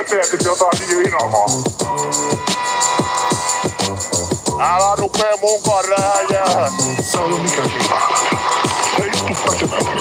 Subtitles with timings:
[0.00, 1.46] Eteen, että.
[4.60, 6.70] Älä rupee munkaan räjää.
[7.12, 8.08] Tää ei oo mikään kiva.
[9.02, 9.10] Ei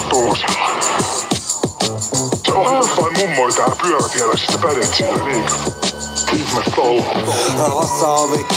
[0.10, 0.70] tuollaisella.
[2.46, 5.87] Se on jossain mummoi täällä pyörätiellä, siis sä pädet sille liikaa.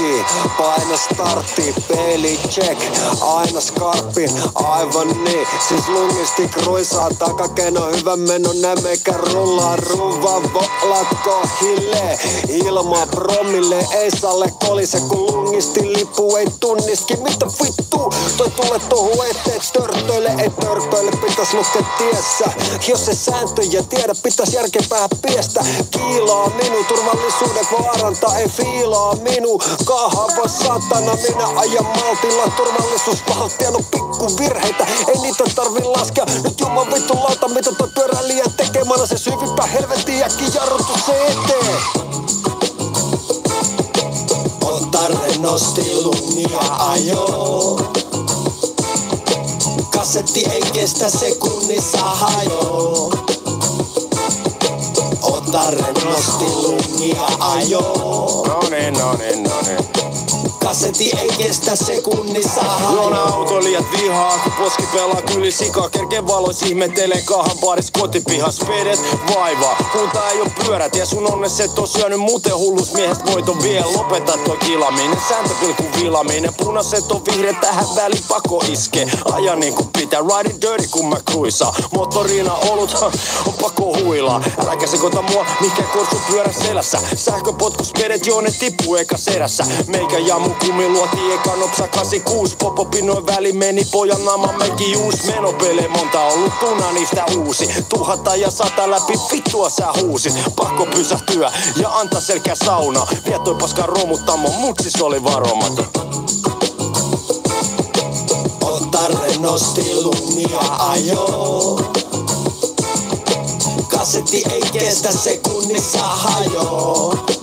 [0.00, 0.24] Kiinni,
[0.58, 2.80] paina startti, peli check,
[3.20, 5.46] aina skarppi, aivan niin.
[5.68, 12.18] Siis lungisti kruisaa, takakeno hyvä meno, nämeikä rullaa, ruva volatko hille.
[12.48, 17.16] Ilma promille, ei salle kolise, kun lungisti lipu ei tunniski.
[17.16, 22.44] Mitä vittu, toi tulee tohu eteen, törtöille, ei törpöille, pitäis lukea tiessä.
[22.88, 25.64] Jos se sääntöjä tiedä, pitäis järkepää piestä.
[25.90, 29.58] Kiilaa minun turvallisuuden vaarantaa, ei fiilaa minu.
[29.84, 36.24] Kahava satana, minä ajan maltilla turvallisuusvaltia, no pikku virheitä, ei niitä tarvi laskea.
[36.44, 41.26] Nyt juman vittu lauta, mitä toi pyöräilijä tekee, mana se syvimpä helvetin äkki jarrutus se
[41.26, 41.76] eteen.
[44.64, 45.82] Ota rennosti
[46.78, 47.80] ajo.
[49.90, 53.29] Kasetti ei kestä sekunnissa hajo.
[55.50, 57.80] Ota rennosti lumia ajo.
[58.46, 60.39] No niin, no niin, no niin.
[60.64, 62.60] Kasetti ei kestä sekunnissa.
[62.92, 63.34] Juona hajo.
[63.34, 68.60] autoilijat vihaa, kun poski pelaa kyli sika Kerkeen valois ihmettelee kahan paaris kotipihas.
[68.68, 69.00] Vedet
[69.34, 70.96] vaivaa Kunta ei oo pyörät.
[70.96, 72.92] Ja sun onnes et oo syönyt muuten hullus.
[72.92, 79.08] Miehestä voiton vie Lopeta toi kilaminen, sääntöpilkku vilaminen Punaset on vihreä tähän väliin pako iske.
[79.32, 82.96] Aja niin kuin pitää, riding dirty kun mä kruisaan Moottoriina olut,
[83.46, 86.98] on pakko huilaa Äläkä sekoita mua, mikä korsu pyörä selässä.
[87.16, 89.66] Sähköpotkus vedet, joo ne tippuu eka serässä.
[89.86, 94.96] Meikä ja mun kumi luoti eka nopsa 86 Popo pinoin väli meni pojan naama meki
[94.96, 97.68] uus menopele Monta ollut tuna niistä uusi.
[97.88, 100.34] Tuhata ja sata läpi vittua sä huusit.
[100.56, 103.06] Pakko pysähtyä ja antaa selkä sauna.
[103.26, 105.86] Vietoi paskan romuttamo, mutsis oli varomaton.
[108.60, 111.80] Ota rennosti lumia ajo.
[113.88, 117.39] Kasetti ei kestä sekunnissa hajo.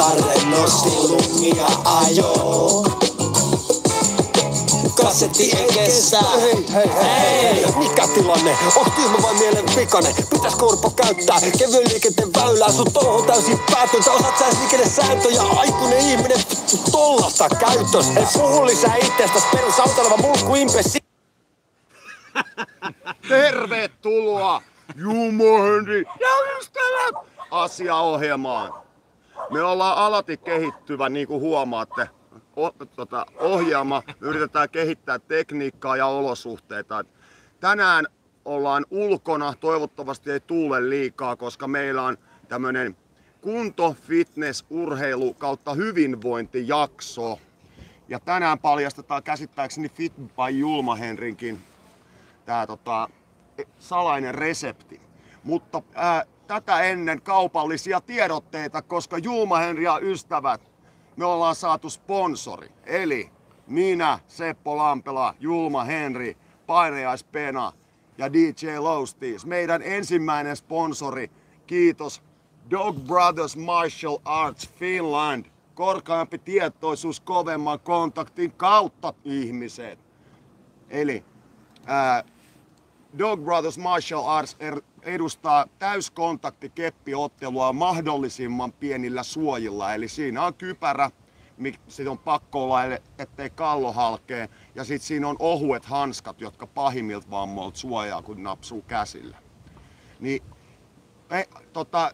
[0.00, 2.84] Ota rennosti lumia ajo.
[5.02, 6.18] Kasetti ei kestä.
[6.40, 7.64] Hei, hei, hei.
[7.78, 8.56] Mikä tilanne?
[8.76, 10.14] On tyhmä vai mielen vikainen?
[10.30, 12.72] Pitäisikö urpo käyttää kevyen liikenteen väylää?
[12.72, 14.12] Sun touhu täysin päätöntä.
[14.12, 15.42] Osaat sä edes liikennesääntöjä?
[15.42, 18.06] Aikuinen ihminen vittu tollasta käytös.
[18.16, 20.98] Ei puhu lisää itsestäs perus autoileva mulkku impessi
[23.28, 24.62] Tervetuloa
[24.96, 27.14] Jumo Henri ja ystävät
[27.50, 28.89] asiaohjelmaan.
[29.50, 32.08] Me ollaan alati kehittyvä, niin kuin huomaatte,
[32.56, 34.02] o, tota, ohjelma.
[34.20, 37.04] Yritetään kehittää tekniikkaa ja olosuhteita.
[37.60, 38.06] Tänään
[38.44, 42.18] ollaan ulkona, toivottavasti ei tuule liikaa, koska meillä on
[42.48, 42.96] tämmönen
[43.40, 47.38] kunto, fitness, urheilu kautta hyvinvointijakso.
[48.08, 51.62] Ja tänään paljastetaan käsittääkseni Fit by Julma Henrinkin
[52.44, 53.08] tää tota,
[53.78, 55.00] salainen resepti.
[55.44, 60.60] Mutta ää, tätä ennen kaupallisia tiedotteita, koska Julma Henri ja ystävät,
[61.16, 62.68] me ollaan saatu sponsori.
[62.86, 63.30] Eli
[63.66, 67.72] minä, Seppo Lampela, Julma Henri, Painajaispena
[68.18, 69.46] ja DJ Lowsties.
[69.46, 71.30] Meidän ensimmäinen sponsori,
[71.66, 72.22] kiitos
[72.70, 75.46] Dog Brothers Martial Arts Finland.
[75.74, 79.98] Korkeampi tietoisuus kovemman kontaktin kautta ihmiset.
[80.88, 81.24] Eli
[81.86, 82.24] ää,
[83.18, 89.94] Dog Brothers Martial Arts er- edustaa täyskontaktikeppiottelua mahdollisimman pienillä suojilla.
[89.94, 91.10] Eli siinä on kypärä,
[91.88, 92.84] se on pakko olla,
[93.18, 94.48] ettei kallo halkee.
[94.74, 99.36] Ja sitten siinä on ohuet hanskat, jotka pahimmilta vammoilta suojaa, kun napsuu käsillä.
[100.20, 100.42] Niin,
[101.30, 102.12] me, tota,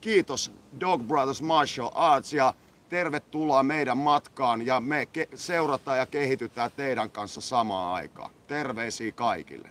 [0.00, 2.54] kiitos Dog Brothers Martial Arts ja
[2.88, 8.30] tervetuloa meidän matkaan ja me seurataan ja kehitytään teidän kanssa samaan aikaan.
[8.52, 9.68] Terveisiä kaikille.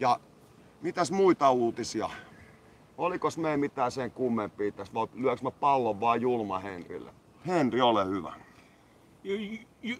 [0.00, 0.20] Ja
[0.82, 2.10] mitäs muita uutisia?
[2.98, 7.14] Olikos me mitään sen kummempia tässä vai lyöks mä pallon vaan Julma Henrille?
[7.46, 8.32] Henri, ole hyvä.
[9.24, 9.96] Ju- ju-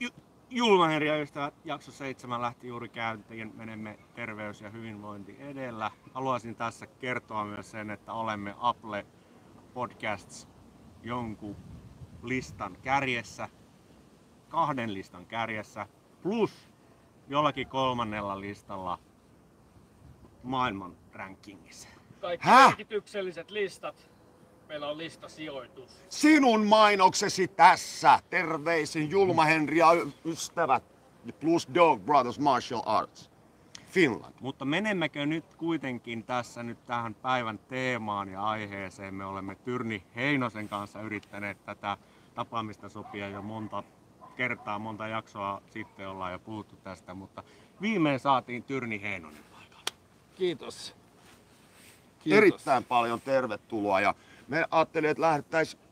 [0.00, 0.10] ju-
[0.50, 3.52] Julma Herja ystävät, jakso 7 lähti juuri käyntiin.
[3.54, 5.90] Menemme terveys ja hyvinvointi edellä.
[6.14, 9.06] Haluaisin tässä kertoa myös sen, että olemme Apple
[9.74, 10.48] Podcasts
[11.02, 11.56] jonkun
[12.22, 13.48] listan kärjessä,
[14.48, 15.86] kahden listan kärjessä,
[16.22, 16.67] plus
[17.28, 18.98] jollakin kolmannella listalla
[20.42, 21.88] maailman rankingissa.
[22.20, 22.68] Kaikki Häh?
[22.68, 24.10] merkitykselliset listat.
[24.68, 26.04] Meillä on listasijoitus.
[26.08, 28.18] Sinun mainoksesi tässä.
[28.30, 29.88] Terveisin Julma Henri ja
[30.24, 30.84] ystävät.
[31.40, 33.30] plus Dog Brothers Martial Arts.
[33.86, 34.34] Finland.
[34.40, 39.14] Mutta menemmekö nyt kuitenkin tässä nyt tähän päivän teemaan ja aiheeseen?
[39.14, 41.96] Me olemme Tyrni Heinosen kanssa yrittäneet tätä
[42.34, 43.82] tapaamista sopia jo monta
[44.38, 47.42] kertaa, monta jaksoa sitten ollaan jo puhuttu tästä, mutta
[47.80, 49.84] viimein saatiin Tyrni Heinonen paikalle.
[50.34, 50.94] Kiitos.
[52.30, 54.14] Erittäin paljon tervetuloa ja
[54.48, 55.82] me ajattelin, että lähdettäisiin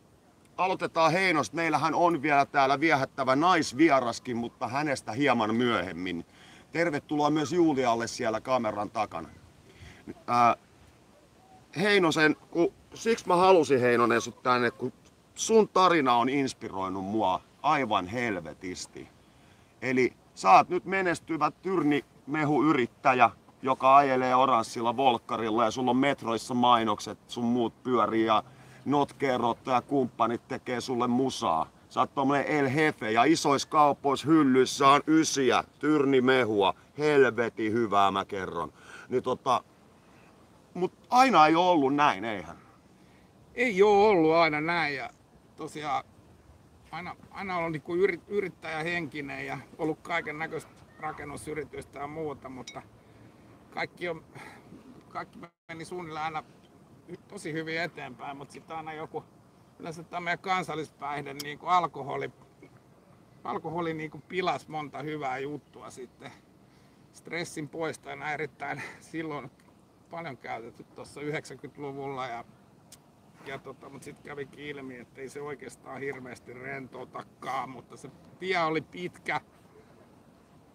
[0.56, 1.56] aloitetaan Heinosta.
[1.56, 6.26] Meillähän on vielä täällä viehättävä naisvieraskin, mutta hänestä hieman myöhemmin.
[6.72, 9.28] Tervetuloa myös Julialle siellä kameran takana.
[10.26, 10.56] Ää,
[11.76, 14.92] Heinosen, kun, siksi mä halusin Heinonen sut tänne, kun
[15.34, 19.08] sun tarina on inspiroinut mua aivan helvetisti.
[19.82, 20.12] Eli
[20.56, 23.30] oot nyt menestyvä tyrnimehuyrittäjä,
[23.62, 28.42] joka ajelee oranssilla volkkarilla ja sulla on metroissa mainokset, sun muut pyörii ja
[28.84, 31.66] notkeerotto ja kumppanit tekee sulle musaa.
[31.88, 38.24] Sä oot tommonen El Hefe ja isois kaupoissa hyllyissä on ysiä, tyrnimehua, helveti hyvää mä
[38.24, 38.72] kerron.
[39.08, 39.64] Niin tota,
[40.74, 42.56] mut aina ei oo ollut näin, eihän?
[43.54, 45.10] Ei ole ollut aina näin ja
[45.56, 46.04] tosiaan
[46.96, 50.70] aina, aina ollut niin yrit, yrittäjähenkinen ja ollut kaiken näköistä
[51.00, 52.82] rakennusyritystä ja muuta, mutta
[53.70, 54.24] kaikki, on,
[55.08, 55.38] kaikki
[55.68, 56.44] meni suunnilleen aina
[57.28, 59.24] tosi hyvin eteenpäin, mutta sitten aina joku,
[59.78, 62.30] yleensä tämä meidän kansallispäihde, niin kuin alkoholi,
[63.44, 66.32] alkoholi niin kuin pilas monta hyvää juttua sitten.
[67.12, 69.50] Stressin poistajana erittäin silloin
[70.10, 72.44] paljon käytetty tuossa 90-luvulla ja,
[73.46, 78.58] ja tota, mutta sitten kävikin ilmi, että ei se oikeastaan hirveästi rentoutakaan, mutta se tie
[78.58, 79.40] oli pitkä.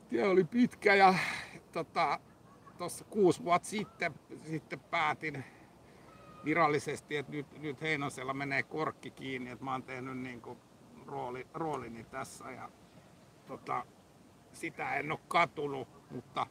[0.09, 1.13] Tie oli pitkä ja
[1.71, 2.19] tota,
[2.77, 4.13] tuossa kuusi vuotta sitten,
[4.43, 5.43] sitten päätin
[6.45, 10.59] virallisesti, että nyt, nyt Heinosella menee korkki kiinni, että mä oon tehnyt niin kuin
[11.05, 12.69] rooli, roolini tässä ja
[13.47, 13.85] tota,
[14.53, 16.47] sitä en ole katunut, mutta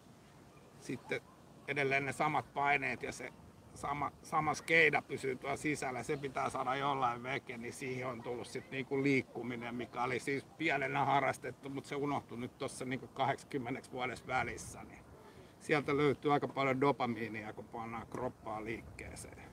[0.80, 1.20] sitten
[1.68, 3.32] edelleen ne samat paineet ja se
[3.74, 8.46] sama, sama skeida pysyy tuolla sisällä, se pitää saada jollain veke, niin siihen on tullut
[8.46, 13.92] sitten niinku liikkuminen, mikä oli siis pienenä harrastettu, mutta se unohtui nyt tuossa niinku 80
[13.92, 14.82] vuodessa välissä.
[14.84, 15.02] Niin
[15.58, 19.50] sieltä löytyy aika paljon dopamiinia, kun pannaan kroppaa liikkeeseen.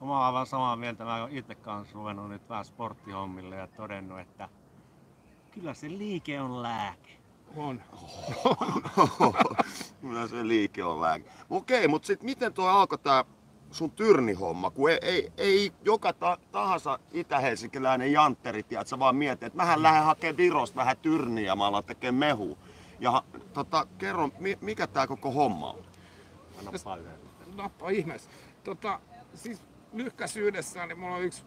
[0.00, 1.04] Mä oon aivan samaa mieltä.
[1.04, 4.48] Mä oon itse kanssa ruvennut nyt vähän sporttihommille ja todennut, että
[5.50, 7.21] kyllä se liike on lääke.
[7.56, 7.82] On.
[10.00, 11.30] Kyllä se liike on lääke.
[11.50, 13.24] Okei, mutta sitten miten tuo alkoi tää
[13.70, 19.42] sun tyrnihomma, kun ei, ei, ei joka ta, tahansa itä-helsinkiläinen jantteri, tiedät, sä vaan mietit,
[19.42, 22.58] että mähän lähden hakemaan Virosta vähän tyrniä ja mä alan tekemään mehu.
[23.00, 23.22] Ja
[23.52, 25.84] tota, kerro, mikä tää koko homma on?
[26.58, 27.12] Anna paljon.
[27.56, 28.30] Nappa ihmeessä.
[28.64, 29.00] Tota,
[29.34, 29.62] siis
[29.92, 31.44] lyhkäisyydessään, niin mulla on yksi,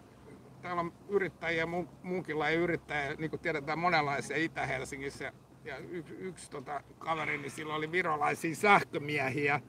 [0.61, 5.33] täällä on yrittäjiä, mun, munkinlainen yrittäjä, niin kuin tiedetään monenlaisia Itä-Helsingissä.
[5.65, 9.61] Ja yksi, yksi tota, kaveri, niin sillä oli virolaisia sähkömiehiä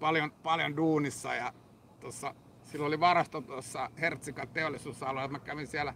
[0.00, 1.52] paljon, paljon duunissa ja
[2.00, 5.32] tossa, sillä oli varasto tuossa Hertsikan teollisuusalueella.
[5.32, 5.94] Mä kävin siellä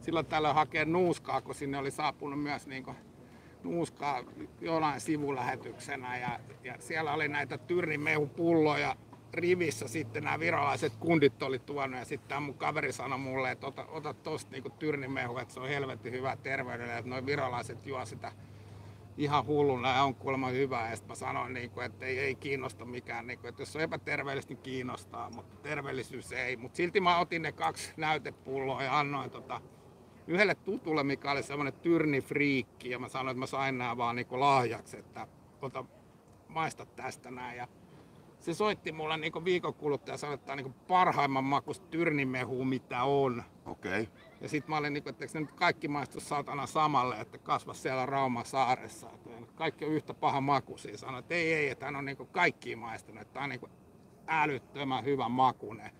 [0.00, 2.96] silloin tällöin hakemaan nuuskaa, kun sinne oli saapunut myös niin kuin,
[3.64, 4.24] nuuskaa
[4.60, 8.96] jonain sivulähetyksenä ja, ja siellä oli näitä tyrnimehupulloja
[9.34, 13.66] rivissä sitten nämä virolaiset kundit oli tuonut ja sitten tämä mun kaveri sanoi mulle, että
[13.66, 18.06] ota, ota tosta niinku tyrnimehu, että se on helvetin hyvä terveydelle, että noin virolaiset juo
[18.06, 18.32] sitä
[19.18, 20.90] ihan hulluna ja on kuulemma hyvää.
[20.90, 24.54] Ja sitten mä sanoin, niinku, että ei, ei kiinnosta mikään, niinku, että jos on epäterveellistä,
[24.54, 26.56] niin kiinnostaa, mutta terveellisyys ei.
[26.56, 29.60] Mutta silti mä otin ne kaksi näytepulloa ja annoin tota,
[30.26, 34.40] yhdelle tutulle, mikä oli semmoinen tyrnifriikki, ja mä sanoin, että mä sain nämä vaan niinku
[34.40, 35.26] lahjaksi, että
[35.62, 35.84] ota,
[36.48, 37.56] maista tästä näin.
[37.56, 37.68] Ja
[38.48, 42.64] se soitti mulle niin viikon kuluttua ja sanoi, että tämä on niin parhaimman makusta tyrnimehu,
[42.64, 43.42] mitä on.
[43.66, 44.02] Okei.
[44.02, 44.14] Okay.
[44.40, 47.74] Ja sitten mä olin, niin kuin, että eikö nyt kaikki maistu saatana samalle, että kasva
[47.74, 49.10] siellä Rauman saaressa.
[49.10, 50.98] Että kaikki on yhtä paha makuisia.
[50.98, 53.22] Sanoin, että ei, ei, että hän on niin kaikki maistunut.
[53.22, 53.60] Että tämä on niin
[54.26, 55.90] älyttömän hyvä makune.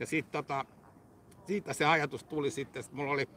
[0.00, 0.64] Ja sitten tota,
[1.46, 3.28] siitä se ajatus tuli sitten, että mulla oli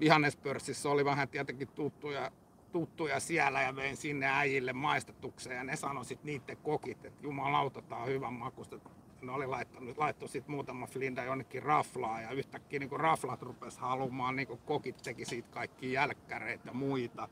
[0.00, 2.32] vihannespörssissä oli vähän tietenkin tuttuja
[2.74, 7.82] tuttuja siellä ja vein sinne äijille maistatukseen ja ne sanoi sitten niiden kokit, että jumalauta,
[7.82, 8.76] tää on hyvän makusta.
[9.22, 14.36] Ne oli laittanut, laittoi sitten muutama flinda jonnekin raflaa ja yhtäkkiä niin raflat rupesi halumaan,
[14.36, 17.28] niin kokit teki siitä kaikki jälkkäreitä ja muita.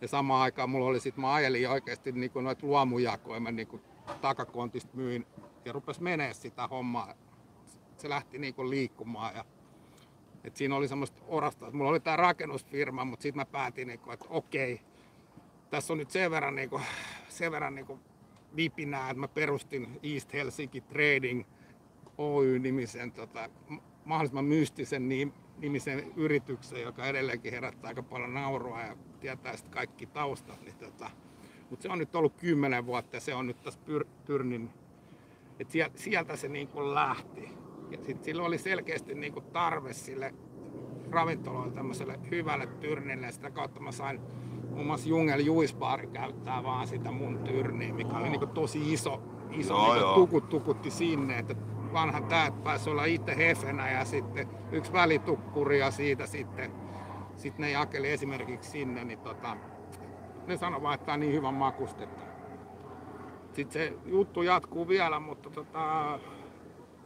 [0.00, 3.80] Ja samaan aikaan mulla oli sitten, mä ajelin oikeasti niin noita luomujakoja, mä niin
[4.20, 5.26] takakontista myin
[5.64, 7.14] ja rupesi menee sitä hommaa.
[7.96, 9.44] Se lähti niin liikkumaan ja
[10.48, 11.70] et siinä oli semmoista orasta.
[11.70, 14.80] Mulla oli tämä rakennusfirma, mutta sitten mä päätin, niinku, että okei,
[15.70, 16.80] tässä on nyt sen verran, niinku,
[17.28, 18.00] sen verran niinku
[18.56, 21.44] vipinää, että mä perustin East Helsinki Trading
[22.18, 23.50] Oy-nimisen tota,
[24.04, 25.08] mahdollisimman mystisen
[25.58, 30.62] nimisen yrityksen, joka edelleenkin herättää aika paljon naurua ja tietää sitten kaikki taustat.
[30.62, 31.10] Niin tota,
[31.70, 34.70] mutta se on nyt ollut kymmenen vuotta ja se on nyt tässä pyr, Tyrnin,
[35.60, 37.48] että sieltä, se niin lähti.
[37.90, 40.34] Ja sitten sillä oli selkeästi niin kuin tarve sille
[41.10, 44.20] ravintoloille tämmöiselle hyvälle Tyrnille ja sitä kautta mä sain
[44.70, 49.22] muun muassa Jungel Juisbaari käyttää vaan sitä mun tyrniä, mikä oli niin kuin tosi iso,
[49.50, 50.14] iso Joo, niin joo.
[50.14, 51.54] tukut tukutti sinne, että
[51.92, 56.72] vanhan täät pääsi olla itse hefenä ja sitten yksi välitukkuri ja siitä sitten,
[57.36, 59.56] sitten ne jakeli esimerkiksi sinne, niin tota,
[60.46, 62.22] ne sanoi vaan, että tämä on niin hyvän makustetta.
[63.52, 66.18] Sitten se juttu jatkuu vielä, mutta tota,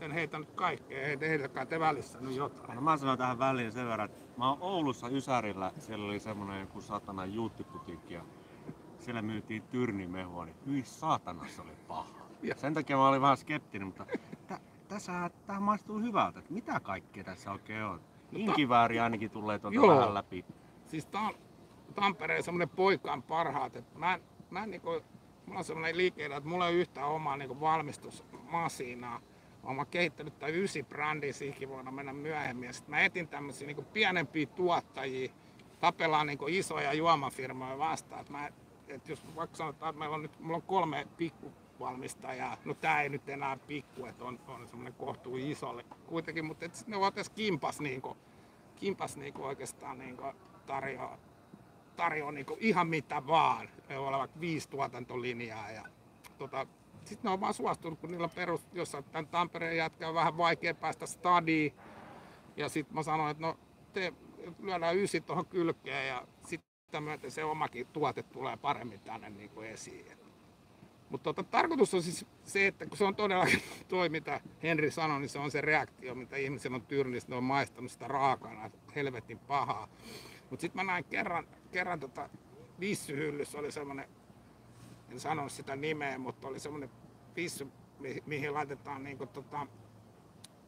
[0.02, 2.75] en heitä nyt kaikkea, heitä, heitäkään te välissä nyt jotain.
[2.76, 6.61] No mä sanon tähän väliin sen verran, että mä oon Oulussa Ysärillä, siellä oli semmonen
[6.61, 8.23] joku satana juuttiputiikki ja
[8.99, 12.23] siellä myytiin tyrnimehua, niin hyi saatana se oli paha.
[12.42, 12.54] Ja.
[12.56, 14.06] Sen takia mä olin vähän skeptinen, mutta
[14.47, 18.00] tä, tässä tää maistuu hyvältä, että mitä kaikkea tässä oikein on.
[18.32, 19.97] Inkivääri ainakin tulee tuolta Joo.
[19.97, 20.44] vähän läpi.
[20.87, 21.35] siis tää on
[21.94, 23.76] Tampereen semmonen poikaan parhaat.
[23.76, 25.00] Et mä, en- mä en niinku,
[25.47, 29.21] mulla on semmonen liikeidä, että mulla ei ole yhtään omaa niinku valmistusmasiinaa.
[29.62, 32.66] Oon kehittänyt tää ysi brändi siihenkin vuonna mennä myöhemmin.
[32.66, 35.33] Ja sit mä etin tämmöisiä niinku pienempiä tuottajia.
[35.81, 38.21] Tapellaan niinku isoja juomafirmoja vastaan.
[38.21, 38.49] Et mä,
[38.88, 42.57] et jos vaikka sanotaan, että meillä on nyt, mulla on kolme pikkuvalmistajaa.
[42.64, 46.45] No tää ei nyt enää pikku, että on, on semmonen kohtuu isolle kuitenkin.
[46.45, 48.16] Mutta et ne vaan tässä kimpas niinku,
[48.76, 50.25] kimpas niinku oikeastaan niinku
[50.66, 51.19] tarjoaa
[51.97, 53.69] tarjoaa niinku ihan mitä vaan.
[53.88, 55.83] Me on vaikka viisi tuotantolinjaa ja
[56.38, 56.66] tota,
[57.04, 60.75] sitten ne on vaan suostunut, kun niillä perus, jos tämän Tampereen jätkä on vähän vaikea
[60.75, 61.75] päästä stadiin.
[62.56, 63.59] Ja sitten mä sanoin, että no
[63.92, 64.12] te
[64.62, 69.68] lyödään ysi tuohon kylkeen ja sitten myöten se omakin tuote tulee paremmin tänne niin kuin
[69.68, 70.18] esiin.
[71.12, 75.21] Mutta tota, tarkoitus on siis se, että kun se on todellakin toi, mitä Henri sanoi,
[75.21, 79.38] niin se on se reaktio, mitä ihmisen on tyrnistä, ne on maistanut sitä raakana, helvetin
[79.38, 79.88] pahaa.
[80.50, 82.30] Mutta sitten mä näin kerran, kerran tota,
[82.80, 84.09] vissyhyllyssä oli semmoinen,
[85.12, 86.90] en sano sitä nimeä, mutta oli semmoinen
[87.37, 89.66] vissy, mi- mihin laitetaan niinku tota,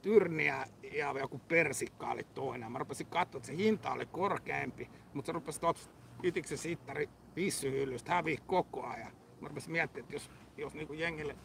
[0.02, 2.72] tyrniä ja joku persikka oli toinen.
[2.72, 5.90] Mä rupesin katsoa, että se hinta oli korkeampi, mutta se rupesi tuot
[6.22, 9.12] itiksen sittari vissyhyllystä häviä koko ajan.
[9.40, 11.36] Mä rupesin miettimään, että jos, jos niinku jengille,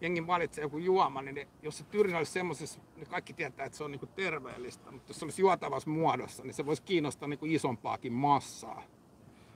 [0.00, 3.78] jengi valitsee joku juoma, niin ne, jos se tyrni olisi semmoisessa, niin kaikki tietää, että
[3.78, 7.46] se on niinku terveellistä, mutta jos se olisi juotavassa muodossa, niin se voisi kiinnostaa niinku
[7.46, 8.82] isompaakin massaa.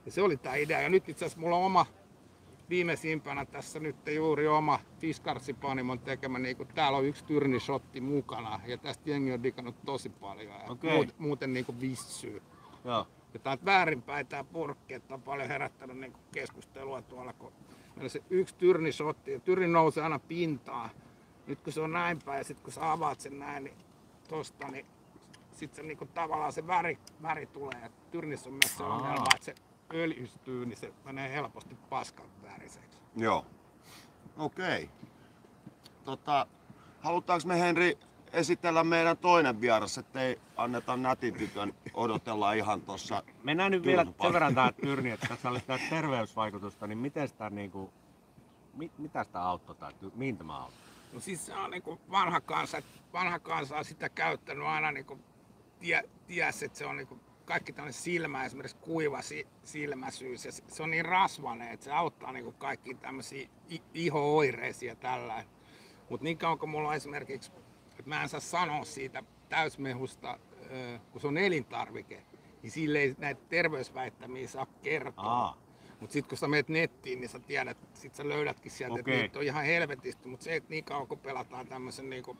[0.05, 0.81] Ja se oli tämä idea.
[0.81, 1.85] Ja nyt itse asiassa mulla on oma
[2.69, 8.77] viimeisimpänä tässä nyt juuri oma Fiskarsipanimon tekemä, niin kuin täällä on yksi tyrnishotti mukana ja
[8.77, 10.91] tästä jengi on digannut tosi paljon ja Okei.
[10.91, 12.41] muuten, muuten niin kuin vissyy.
[12.85, 13.07] Joo.
[13.33, 17.51] Ja tää väärinpäin tää purkki, että on paljon herättänyt niin keskustelua tuolla, kun
[17.95, 20.89] meillä se yksi tyrnisotti ja tyrni nousee aina pintaan.
[21.47, 23.77] Nyt kun se on näin päin ja sit kun sä avaat sen näin, niin
[24.27, 24.85] tosta, niin
[25.51, 27.91] sit se niinku tavallaan se väri, väri tulee.
[28.11, 29.55] Tyrnissä on myös se ongelma, että se
[29.93, 32.99] öljystyy, niin se menee helposti paskan väriseksi.
[33.15, 33.45] Joo.
[34.37, 34.89] Okei.
[36.05, 36.47] Tota,
[36.99, 37.97] halutaanko me Henri
[38.33, 43.23] esitellä meidän toinen vieras, ettei anneta nätin tytön odotella ihan tuossa.
[43.43, 47.49] Mennään nyt vielä sen verran tää tyrni, että tässä oli sitä terveysvaikutusta, niin miten sitä
[47.49, 47.93] niinku,
[48.73, 50.85] mit, mitä sitä auttoi tai ty- mihin tämä auttoi?
[51.13, 52.81] No siis se on niinku vanha kansa,
[53.13, 55.19] vanha kansa on sitä käyttänyt aina niinku
[55.79, 60.63] tie, ties, että se on niinku kaikki tämmöinen silmä, esimerkiksi kuiva si, silmäisyys, ja se,
[60.67, 63.49] se on niin rasvainen, että se auttaa niinku kaikki tämmöisiä
[63.93, 65.43] iho-oireisia ja tällä.
[66.09, 67.51] Mutta niin kauan kuin mulla on esimerkiksi,
[67.89, 70.39] että mä en saa sanoa siitä täysmehusta,
[71.11, 72.23] kun se on elintarvike,
[72.61, 75.25] niin sille ei näitä terveysväittämiä saa kertoa.
[75.25, 75.57] Aa.
[75.99, 79.13] Mutta sitten kun sä menet nettiin, niin sä tiedät, sit sä löydätkin sieltä, okay.
[79.13, 80.27] Että niitä on ihan helvetisti.
[80.27, 82.37] Mutta se, että niin kauan kun pelataan tämmöisen niinku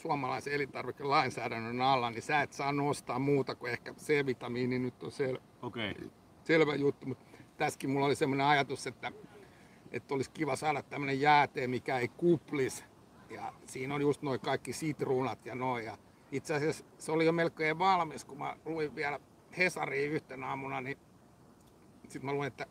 [0.00, 5.40] suomalaisen elintarvikelainsäädännön alla, niin sä et saa nostaa muuta kuin ehkä C-vitamiini nyt on sel-.
[5.62, 5.94] Okay.
[6.44, 7.06] selvä juttu.
[7.06, 7.24] Mutta
[7.56, 9.12] tässäkin mulla oli semmoinen ajatus, että,
[9.92, 12.84] että olisi kiva saada tämmöinen jäätee, mikä ei kuplis.
[13.30, 15.84] Ja siinä on just noin kaikki sitruunat ja noin.
[15.84, 15.98] Ja
[16.32, 19.20] itse asiassa se oli jo melkein valmis, kun mä luin vielä
[19.58, 20.98] Hesariin yhtenä aamuna, niin
[22.02, 22.66] sitten mä luin, että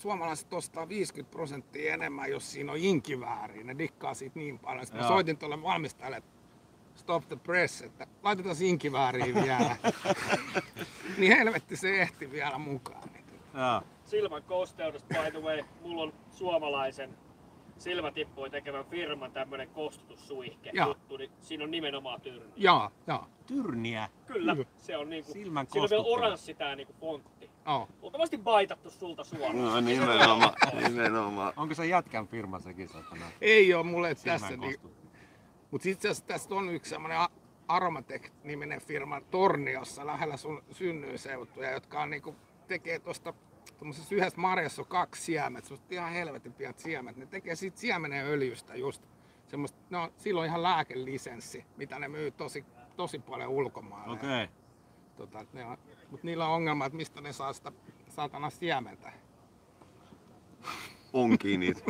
[0.00, 3.64] suomalaiset ostaa 50 prosenttia enemmän, jos siinä on inkivääriä.
[3.64, 4.86] Ne dikkaa siitä niin paljon.
[4.86, 6.30] Sitten mä soitin tuolle valmistajalle, että
[6.94, 9.76] stop the press, että laitetaan se inkivääriä vielä.
[11.18, 13.08] niin helvetti se ehti vielä mukaan.
[13.12, 13.82] Niin Joo.
[14.04, 17.18] Silmän kosteudesta, by the way, mulla on suomalaisen
[17.78, 20.88] silmätippuja tekevän firman tämmönen kostutussuihke Joo.
[20.88, 22.52] juttu, niin siinä on nimenomaan tyrni.
[22.56, 23.26] Joo, joo.
[23.46, 24.08] Tyrniä.
[24.26, 27.49] Kyllä, se on niinku, Silmän siinä on vielä oranssi tää niinku fontti.
[27.66, 27.88] Joo.
[28.02, 29.58] Luultavasti baitattu sulta suoraan.
[29.64, 30.52] No nimenomaan,
[30.88, 31.52] nimenomaan.
[31.56, 33.26] Onko se jätkän firma sekin satana?
[33.40, 34.56] Ei ole mulle tässä.
[34.56, 34.80] Niin,
[35.70, 37.28] mutta itse asiassa tästä on yksi semmoinen a-
[37.68, 42.36] Aromatech-niminen firma Torniossa lähellä sun synnyyseutuja, jotka on niinku,
[42.68, 43.34] tekee tuosta
[43.78, 47.16] tuommoisessa yhdessä marjassa on kaksi siemet, semmoista ihan helvetin pienet siemet.
[47.16, 49.02] Ne tekee siitä siemenen öljystä just
[49.46, 52.64] semmoista, no silloin ihan lääkelisenssi, mitä ne myy tosi,
[52.96, 54.12] tosi paljon ulkomaille.
[54.12, 54.44] Okei.
[54.44, 54.59] Okay.
[55.20, 55.78] Tota, ne on,
[56.10, 57.72] mutta niillä on ongelma, että mistä ne saa sitä
[58.08, 59.12] saatana siementä.
[61.12, 61.80] Onkin niitä.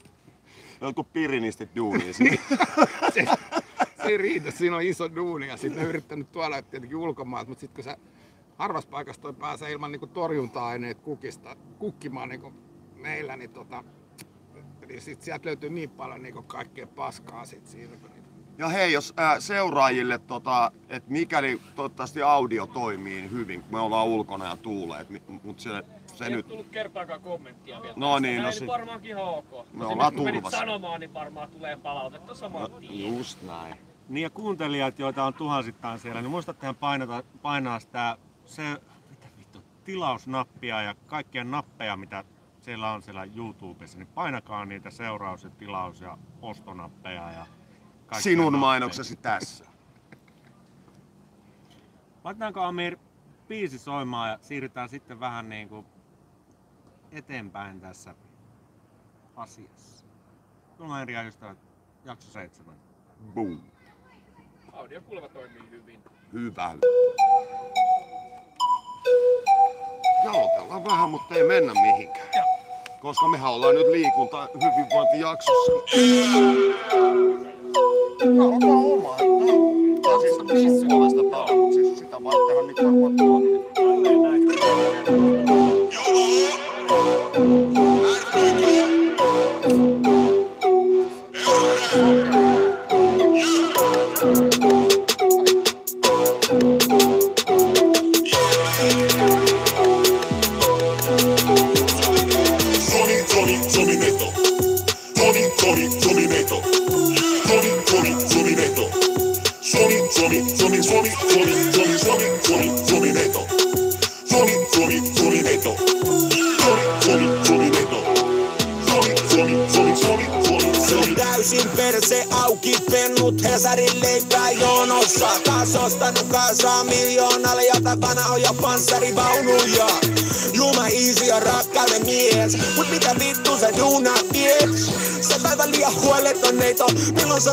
[0.80, 2.38] Jotkut pirinistit duunia sinne.
[3.14, 3.24] se,
[4.02, 7.60] se ei riitä, siinä on iso duuni ja sitten ne yrittänyt tuoda tietenkin ulkomailta, mutta
[7.60, 7.96] sitten kun se
[8.56, 12.52] harvassa paikassa toi pääsee ilman niinku torjunta-aineet kukista, kukkimaan niinku
[12.94, 13.84] meillä, niin, tota,
[14.86, 17.96] niin sit sieltä löytyy niin paljon niinku kaikkea paskaa sit siinä.
[17.96, 18.17] kun
[18.58, 24.06] Ja hei, jos ää, seuraajille, tota, että mikäli toivottavasti audio toimii hyvin, kun me ollaan
[24.06, 25.06] ulkona ja tuulee,
[25.42, 25.70] mutta se,
[26.14, 26.44] se Ei nyt...
[26.46, 27.94] ole tullut kertaakaan kommenttia vielä.
[27.96, 29.52] No niin, no si- varmaankin ihan ok.
[29.52, 30.58] Ollaan sitten kun menit turvassa.
[30.58, 33.16] sanomaan, niin varmaan tulee palautetta saman tien.
[33.18, 33.74] Just näin.
[34.08, 38.62] Niin ja kuuntelijat, joita on tuhansittain siellä, niin muistattehan painata, painaa sitä se,
[39.10, 42.24] mitä vittu, tilausnappia ja kaikkia nappeja, mitä
[42.60, 47.46] siellä on siellä YouTubessa, niin painakaa niitä seuraus- ja tilaus- ja ostonappeja ja
[48.08, 49.64] kaikkia Sinun mainoksesi tässä.
[52.24, 52.96] Laitetaanko Amir
[53.48, 55.86] biisi soimaan ja siirrytään sitten vähän niin kuin
[57.12, 58.14] eteenpäin tässä
[59.36, 60.06] asiassa.
[60.76, 61.58] Tulla eri ystävät,
[62.04, 62.76] jakso seitsemän.
[63.34, 63.60] Boom.
[64.72, 66.04] Audiokulma toimii hyvin.
[66.32, 66.74] Hyvä.
[70.24, 72.28] Jalotellaan vähän, mutta ei mennä mihinkään.
[73.00, 75.72] Koska mehän ollaan nyt liikunta hyvinvointijaksossa.
[78.24, 79.16] No, no, oma.
[80.02, 81.72] Tämä on siis, siis suomalaista palvelua.
[81.72, 83.57] Siis sitä vartenhan niitä varmaan tuonut.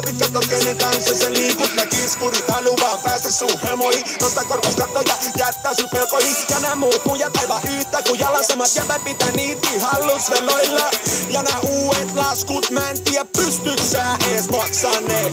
[0.02, 1.76] Katso kenen kanssa sä liikut?
[1.76, 6.36] Nää kiskurit haluaa päästä sun hemoihin, nosta korkus kattoja, jättää sun pelkoihin.
[6.50, 10.92] Ja nää muut muijat aivan yhtä kuin jalansamat jäbät pitää niitä hallus veloilla.
[11.30, 15.32] Ja nää uudet laskut mä en tiedä pystyt sä ees maksaa ne.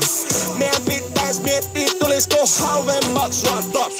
[0.58, 3.92] Meidän pitäis miettiä tulisko halvemmaks vaan Top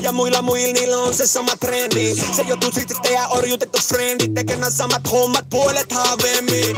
[0.00, 2.14] Ja muilla muilla niillä on se sama trendi.
[2.36, 4.28] Se joutuu silti tehdä orjutettu frendi.
[4.28, 6.76] Tekemään samat hommat puolet haavemmin.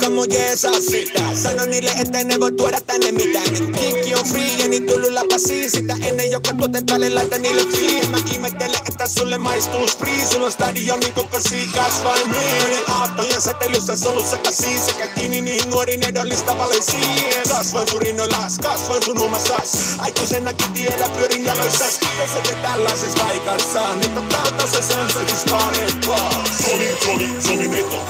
[0.00, 3.52] Kamo jeesaa sitä Sano niille ettei ne voi tuoda tänne mitään.
[3.52, 7.62] Niin kinkki on free ja niin tullu läpäsii sitä Ennen joka tuoten päälle laita niille
[7.62, 10.26] free Mä ihmettelen että sulle maistuu spree.
[10.32, 16.58] Sulla on stadion niin kokoisia kasvaimia Aattojen säteilyssä solussa käsiin Sekä kiinni niihin nuoriin ehdollista
[16.58, 24.16] valesiin Kasvoin surinoillas, kasvoin sun huumassas Aikuisenakin tiedä pyörin jaloissas siitä se tällaisessa paikassa Nyt
[24.16, 28.04] on täältä se sänsäris parempaa Soni, Soni, Soni Neto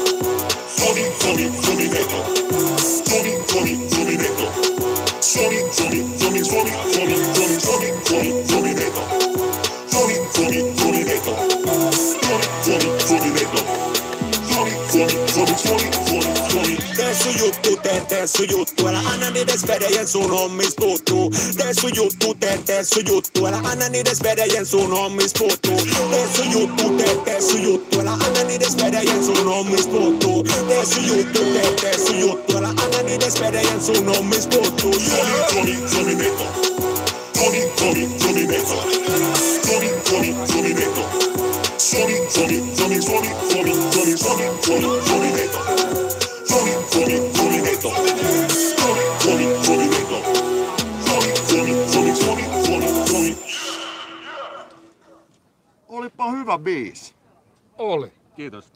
[0.79, 2.25] Soni, Soni, Soni Neto
[3.09, 4.53] Soni, Soni, Soni Neto
[5.21, 9.03] Soni, Soni, Soni, Soni, Soni, Soni, Soni, Soni, Soni Neto
[9.91, 11.37] Soni, Soni, Soni Neto
[12.23, 13.61] Soni, Soni, Soni Neto
[14.51, 16.08] Soni, Soni, Soni, Soni
[17.39, 17.77] juttu,
[18.09, 23.07] tee, sun juttu Älä anna niides vedejen sun hommis puuttuu Tee sun juttu, tee, sun
[23.09, 26.91] juttu Älä anna niides vedejen sun hommis puuttuu Tee sun juttu,
[27.25, 31.41] tee, sun juttu Älä anna niides vedejen sun hommis puuttuu Tee sun juttu,
[31.81, 36.45] tee, sun juttu Älä anna niides vedejen sun hommis puuttuu Sony, Sony, Sony Neto.
[37.35, 38.83] Sony, Sony, Sony Neto.
[39.67, 41.05] Sony, Sony, Sony Neto.
[41.79, 45.78] Sony, Sony, Sony, Sony, Sony, Sony, Sony, Sony, Sony Neto.
[55.89, 57.15] Olipa hyvä biisi.
[57.79, 58.13] Oli.
[58.37, 58.73] Kiitos.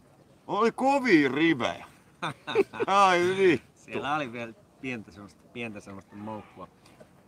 [0.47, 1.87] Oli kovia rivejä.
[2.87, 3.67] Ai vittu.
[3.75, 6.69] Siellä oli vielä pientä semmoista, pientä semmoista moukkua.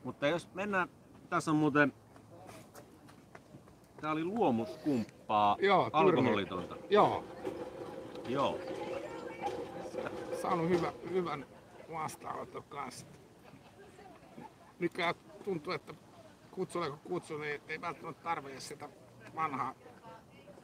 [0.05, 0.89] Mutta jos mennään,
[1.31, 1.93] tässä on muuten,
[4.01, 6.77] tää oli luomuskumppaa, Joo, alkoholitonta.
[6.91, 7.25] Joo,
[8.29, 8.59] Joo.
[10.43, 11.47] saanut hyvä, hyvän
[11.95, 13.07] vastaanoton kanssa.
[14.79, 15.95] Mikä tuntuu, että
[16.51, 18.89] kutsulle kun kutsu, niin ei välttämättä tarvitse sitä
[19.35, 19.75] vanhaa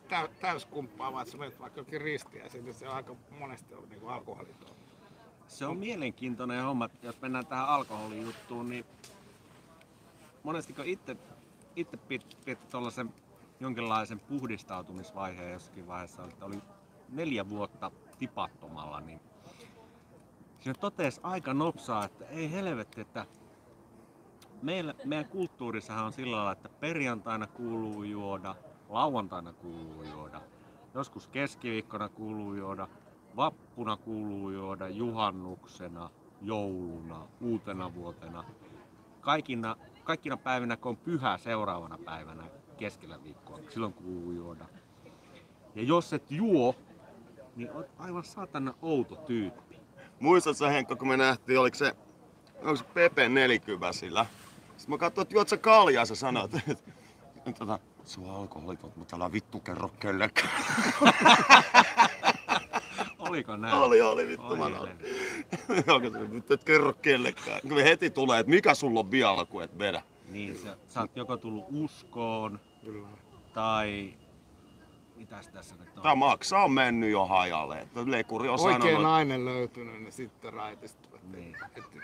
[0.09, 4.09] täy, täyskumppaa, vaan sä menet vaikka jokin ristiä, sitten se on aika monesti on niin
[4.09, 4.77] alkoholiton.
[5.49, 8.85] Se on mielenkiintoinen homma, jos mennään tähän alkoholijuttuun, niin
[10.43, 11.17] monesti kun itse,
[11.77, 13.15] itse pit, pit tuollaisen
[13.61, 16.59] jonkinlaisen puhdistautumisvaiheen jossakin vaiheessa, että oli
[17.09, 19.21] neljä vuotta tipattomalla, niin
[20.61, 23.27] siinä totesi aika nopsaa, että ei helvetti, että
[24.63, 28.55] meillä, meidän kulttuurissahan on sillä lailla, että perjantaina kuuluu juoda,
[28.89, 30.41] lauantaina kuuluu juoda,
[30.95, 32.89] joskus keskiviikkona kuuluu juoda,
[33.37, 36.11] vappuna kuuluu juoda, juhannuksena,
[36.43, 38.45] jouluna, uutena vuotena.
[39.21, 42.45] Kaikina, kaikkina päivinä, kun on pyhä seuraavana päivänä
[42.77, 44.67] keskellä viikkoa, silloin kuuluu juoda.
[45.75, 46.75] Ja jos et juo,
[47.57, 49.70] niin oot aivan saatana outo tyyppi.
[50.21, 51.93] Muistatko sä Henkka, kun me nähtiin, oliko se,
[52.59, 54.27] onko se Pepe nelikyväsillä?
[54.77, 56.77] Sitten mä katsoin, että juot sä kaljaa, sä sanoit, että
[57.59, 60.51] tota, se on alkoholiton, mutta älä vittu kerro kellekään.
[63.19, 63.75] Oliko näin?
[63.75, 64.69] Oli, oli, vittu mä
[66.29, 67.61] nyt et kerro kellekään?
[67.69, 70.03] Kyllä heti tulee, että mikä sulla on vielä, kun et vedä.
[70.29, 73.09] Niin, sä, sä oot joko tullut uskoon, Kyllä.
[73.55, 74.15] tai
[75.21, 76.03] mitäs tässä nyt on?
[76.03, 77.79] Tämä maksa on mennyt jo hajalle.
[77.79, 81.23] Että Lekuri on Oikein sanonut, nainen löytynyt, niin sitten raitistuvat.
[81.23, 81.57] Niin.
[81.77, 81.99] Että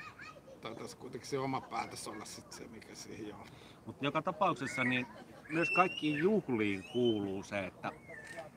[0.61, 3.57] taitaisi kuitenkin se oma päätös olla sitten se, mikä siihen johtaa.
[3.87, 5.07] Mutta joka tapauksessa niin
[5.49, 7.93] myös kaikkiin juhliin kuuluu se, että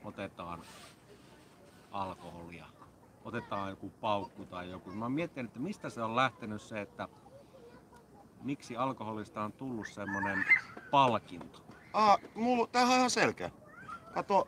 [0.03, 0.61] otetaan
[1.91, 2.65] alkoholia,
[3.25, 4.91] otetaan joku paukku tai joku.
[4.91, 7.07] Mä mietin, että mistä se on lähtenyt se, että
[8.43, 10.45] miksi alkoholista on tullut semmoinen
[10.91, 11.59] palkinto.
[11.93, 13.51] Ah, mulla, tämähän on ihan selkeä.
[14.13, 14.47] Kato,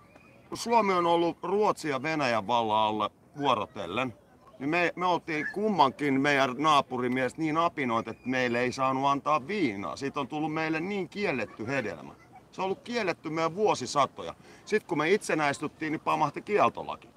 [0.49, 4.13] kun Suomi on ollut Ruotsin ja Venäjän vallan alla vuorotellen,
[4.59, 9.95] niin me, me oltiin kummankin meidän naapurimies niin apinoit, että meille ei saanut antaa viinaa.
[9.95, 12.13] Siitä on tullut meille niin kielletty hedelmä.
[12.51, 14.35] Se on ollut kielletty meidän vuosisatoja.
[14.65, 17.09] Sitten kun me itsenäistyttiin, niin pamahti kieltolaki.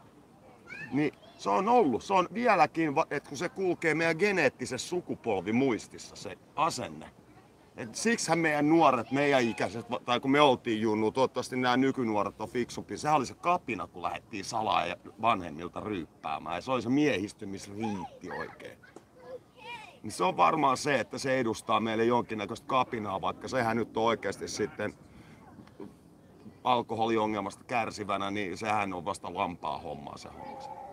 [0.93, 6.39] Niin se on ollut, se on vieläkin, että kun se kulkee meidän geneettisessä sukupolvimuistissa se
[6.57, 7.11] asenne.
[7.77, 12.49] Et siksihän meidän nuoret, meidän ikäiset, tai kun me oltiin junnu, toivottavasti nämä nykynuoret on
[12.49, 12.97] fiksumpi.
[12.97, 16.57] Sehän oli se kapina, kun lähdettiin salaa ja vanhemmilta ryyppäämään.
[16.57, 18.79] Ja se oli se miehistö, missä riitti oikein.
[20.03, 24.05] Niin se on varmaan se, että se edustaa meille jonkinnäköistä kapinaa, vaikka sehän nyt on
[24.05, 24.95] oikeasti sitten
[26.65, 30.85] alkoholiongelmasta kärsivänä, niin sehän on vasta lampaa hommaa se homma.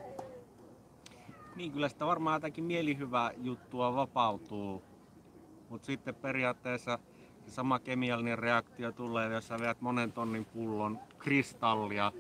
[1.56, 4.84] Niin kyllä sitä varmaan jotakin mielihyvää juttua vapautuu,
[5.72, 7.00] mutta sitten periaatteessa
[7.46, 12.12] se sama kemiallinen reaktio tulee, jos sä vedät monen tonnin pullon kristallia,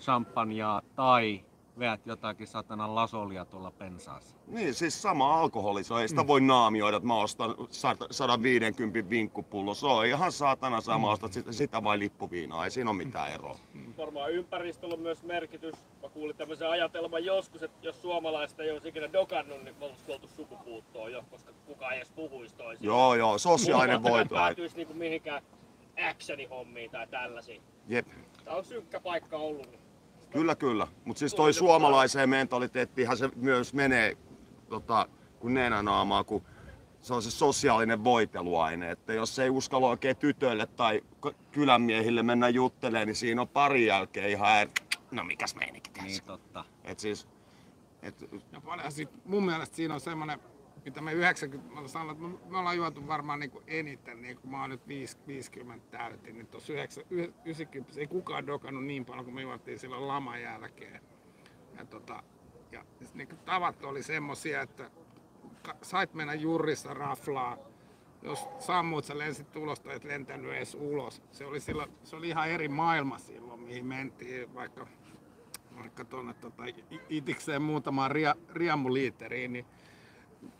[0.00, 1.44] champagnea tai
[1.78, 4.36] veät jotakin satanan lasolia tuolla pensaassa.
[4.46, 7.54] Niin, siis sama alkoholi, se ei sitä voi naamioida, että mä ostan
[8.10, 9.74] 150 vinkkupullo.
[9.74, 13.58] Se on ihan saatana sama, ostat sitä, sitä vai lippuviinaa, ei siinä ole mitään eroa.
[13.98, 15.74] Varmaan ympäristöllä on myös merkitys.
[16.02, 20.12] Mä kuulin tämmöisen ajatelman joskus, että jos suomalaista ei olisi ikinä dokannut, niin me oltaisiin
[20.14, 22.84] oltu sukupuuttoon jo, koska kukaan ei edes puhuisi toisin.
[22.86, 24.34] Joo, joo, sosiaalinen voito.
[24.34, 25.42] päätyisi niinku mihinkään
[26.10, 27.62] actionihommiin tai tällaisiin.
[27.88, 28.06] Jep,
[28.44, 29.70] Tää on synkkä paikka ollut.
[29.70, 29.80] Niin
[30.30, 30.86] kyllä, kyllä.
[31.04, 34.16] Mutta siis toi suomalaiseen mentaliteettiinhan se myös menee
[34.68, 36.42] tota, kuin nenänaamaa, kun
[37.02, 38.90] se on se sosiaalinen voiteluaine.
[38.90, 43.86] Että jos ei uskalla oikein tytöille tai k- kylänmiehille mennä juttelemaan, niin siinä on pari
[43.86, 44.70] jälkeen ihan ääri.
[45.10, 46.06] No mikäs meininki tässä?
[46.06, 46.64] Niin totta.
[46.84, 47.28] Et siis,
[48.02, 50.40] et, Ja paljon sit, mun mielestä siinä on semmoinen,
[50.84, 54.60] mitä me 90, mä sanon, että me- ollaan juotu varmaan niin eniten, niin kun mä
[54.60, 56.72] oon nyt 5, 50 täytin, niin tuossa
[57.44, 61.00] 90 ei kukaan dokannut niin paljon kuin me juotiin silloin laman jälkeen.
[61.78, 62.22] Ja, tota,
[62.72, 64.90] ja niin kuin tavat oli semmosia, että
[65.82, 67.56] sait mennä jurissa raflaa,
[68.22, 71.22] jos sammuit, sä lensit ulos tai et lentänyt edes ulos.
[71.32, 74.86] Se oli, silloin, se oli ihan eri maailma silloin, mihin mentiin, vaikka
[75.76, 76.62] vaikka tuonne tota,
[77.08, 79.66] itikseen muutamaan ria, riemuliiteriin, niin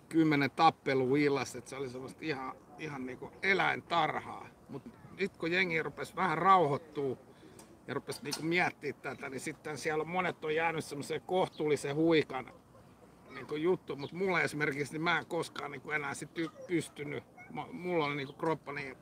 [0.09, 4.47] kymmenen tappelu illassa, että se oli semmoista ihan, ihan niinku eläintarhaa.
[4.69, 4.91] Mutta
[5.21, 7.19] nyt kun jengi rupesi vähän rauhoittuu
[7.87, 12.53] ja rupesi niinku miettimään tätä, niin sitten siellä monet on jäänyt semmoiseen kohtuullisen huikan
[13.37, 16.31] niinku juttu, mutta mulla esimerkiksi niin mä en koskaan niinku enää sit
[16.69, 17.25] pystynyt.
[17.51, 18.97] Mä- Mulla oli niinku kroppa niin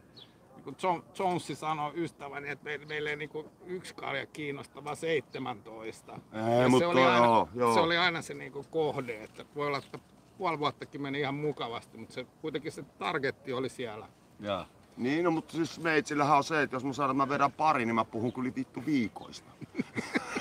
[0.65, 6.13] kun John, Jonesi sanoi ystäväni, että meillä, meillä ei niinku yksi kalja kiinnostava 17.
[6.33, 7.75] Ei, Ja mutta se, oli aina, joo, joo.
[7.75, 9.99] se oli aina se niinku kohde, että voi olla, että
[10.39, 14.09] puoli vuottakin meni ihan mukavasti, mutta se, kuitenkin se targetti oli siellä.
[14.41, 14.65] Joo.
[14.97, 17.87] Niin, no, mutta siis meitsillähän on se, että jos mä sanon, että mä vedän pari,
[17.87, 19.51] niin mä puhun kyllä vittu viikoista.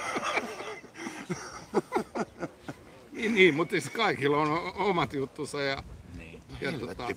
[3.24, 5.84] Niin, niin mutta siis kaikilla on omat juttunsa ja,
[6.18, 6.42] Niin.
[6.62, 7.08] ja tota,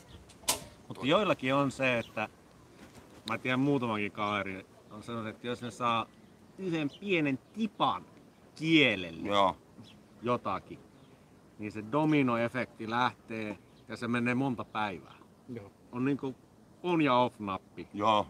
[0.89, 2.29] Mutta joillakin on se, että
[3.31, 6.07] mä tiedän muutamankin kaveri on sanonut, että jos ne saa
[6.59, 8.05] yhden pienen tipan
[8.55, 9.57] kielelle Joo.
[10.23, 10.79] jotakin,
[11.59, 15.15] niin se dominoefekti lähtee ja se menee monta päivää.
[15.49, 15.71] joo.
[15.93, 16.35] On niinku
[16.83, 17.89] on ja off nappi.
[17.95, 18.27] Joo,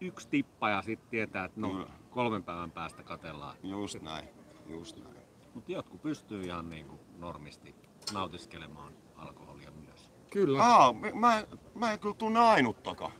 [0.00, 1.86] Yksi tippa ja sitten tietää, että no Kyllä.
[2.10, 3.56] kolmen päivän päästä katellaan.
[3.62, 4.28] just näin.
[4.68, 5.13] Just näin.
[5.54, 7.74] Mutta jotkut pystyy ihan niinku normisti
[8.12, 10.10] nautiskelemaan alkoholia myös.
[10.30, 10.62] Kyllä.
[10.62, 13.12] Aa, mä, mä, en kyllä tunne ainuttakaan.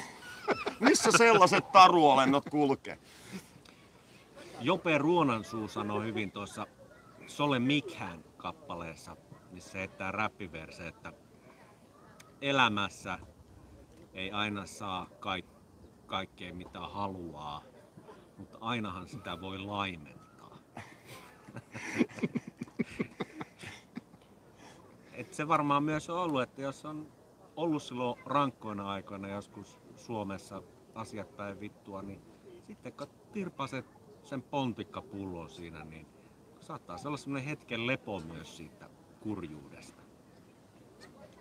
[0.80, 2.98] Missä sellaiset taruolennot kulkee?
[4.60, 6.66] Jope Ruonansuu sanoi hyvin tuossa
[7.26, 9.16] Sole Mikhän kappaleessa,
[9.50, 11.12] missä heittää räppiverse, että
[12.42, 13.18] elämässä
[14.12, 15.58] ei aina saa kaik-
[16.06, 17.62] kaikkea mitä haluaa,
[18.36, 20.17] mutta ainahan sitä voi laimentaa.
[25.12, 27.06] Et se varmaan myös on ollut, että jos on
[27.56, 30.62] ollut silloin rankkoina aikoina joskus Suomessa
[30.94, 32.22] asiat päin vittua, niin
[32.66, 33.86] sitten kun tirpaset
[34.24, 36.06] sen pontikkapullon siinä, niin
[36.60, 38.90] saattaa se olla semmoinen hetken lepo myös siitä
[39.20, 40.02] kurjuudesta.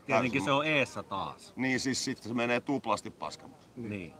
[0.05, 1.53] Tietenkin se on eessä taas.
[1.55, 3.61] Niin siis sitten se menee tuplasti paskamaan.
[3.75, 4.13] Niin.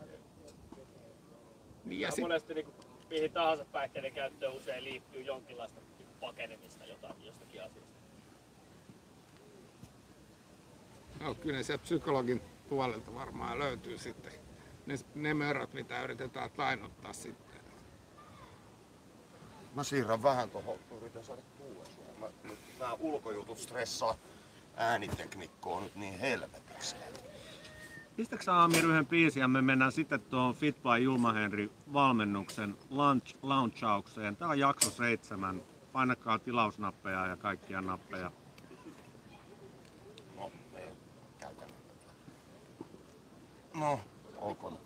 [1.84, 2.66] Niin ja Ja sit, monesti niin
[3.10, 5.80] mihin tahansa päihteiden käyttöön usein liittyy jonkinlaista
[6.20, 7.98] pakenemista jotain, jostakin asiasta.
[11.20, 14.32] no, kyllä sieltä psykologin puolelta varmaan löytyy sitten
[14.86, 17.60] ne, ne möröt, mitä yritetään tainottaa sitten.
[19.74, 22.04] Mä siirrän vähän tuohon, yritän saada kuulla sua.
[22.18, 24.16] Mä, nyt nää ulkojutut stressaa
[24.76, 26.96] ääniteknikkoa nyt niin helvetiksi.
[28.18, 32.76] Pistäkö sä Amir yhden biisin ja me mennään sitten tuohon Fit by Julma Henry valmennuksen
[32.90, 34.36] launch, launchaukseen.
[34.36, 35.62] Tää on jakso seitsemän.
[35.92, 38.30] Painakaa tilausnappeja ja kaikkia nappeja.
[40.36, 40.50] No,
[41.38, 41.68] käytän.
[43.74, 44.00] No,
[44.36, 44.78] olkoon.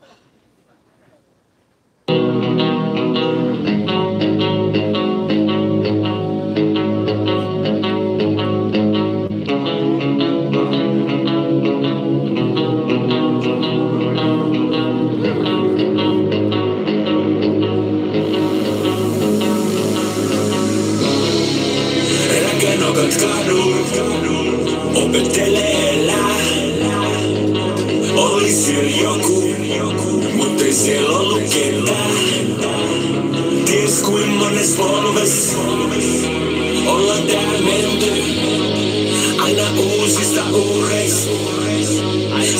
[30.82, 32.10] Siellä ollut ketään.
[33.64, 35.56] Ties kuin mones polves
[36.86, 38.22] ollaan täällä menty.
[39.38, 41.30] Aina uusista uhreista.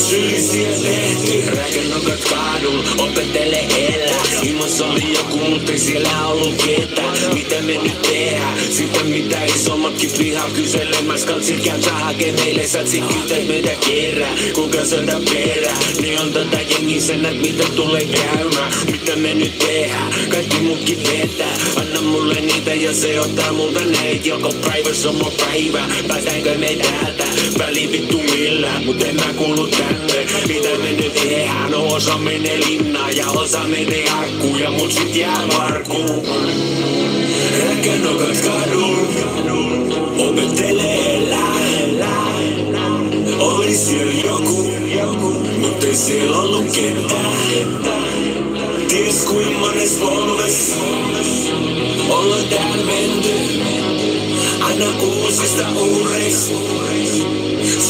[0.09, 4.02] Syyllisiä tehty, rakennukat kadun, opettele elää.
[4.43, 7.35] Ilmassa joku, mutta ei siellä ollut ketään.
[7.35, 8.59] Mitä me nyt tehdään?
[8.71, 11.27] Sitä mitä isommatkin pihaa kyselemässä.
[11.27, 14.35] Katsit sä hakee meille satsit kytät meitä kerää.
[14.55, 15.79] Kuka söndä perää?
[16.01, 18.73] Niin on tätä jengissä näet mitä tulee käymään.
[18.91, 20.15] Mitä me nyt tehdään?
[20.29, 21.57] Kaikki muutkin vetää.
[21.77, 24.29] Anna mulle niitä ja se ottaa multa neitä.
[24.29, 25.85] Joko päivä sama päivä.
[26.09, 27.25] Päästäänkö me täältä?
[27.59, 30.27] Väli vittu millään, mut en mä kuulu tänne.
[30.49, 31.71] Mitä me nyt tehdään?
[31.71, 36.27] No osa menee linnaan ja osa menee arkkuun ja mut sit jää varkuun.
[37.69, 39.09] Rakennukat kadun,
[40.19, 41.53] opettelee elää.
[43.39, 47.93] Oli siellä joku, mutta ei siellä ollut ketään.
[48.89, 50.75] Ties kuin mones polves
[52.09, 53.63] ollaan täällä menty.
[54.61, 56.55] Aina uusista uhreista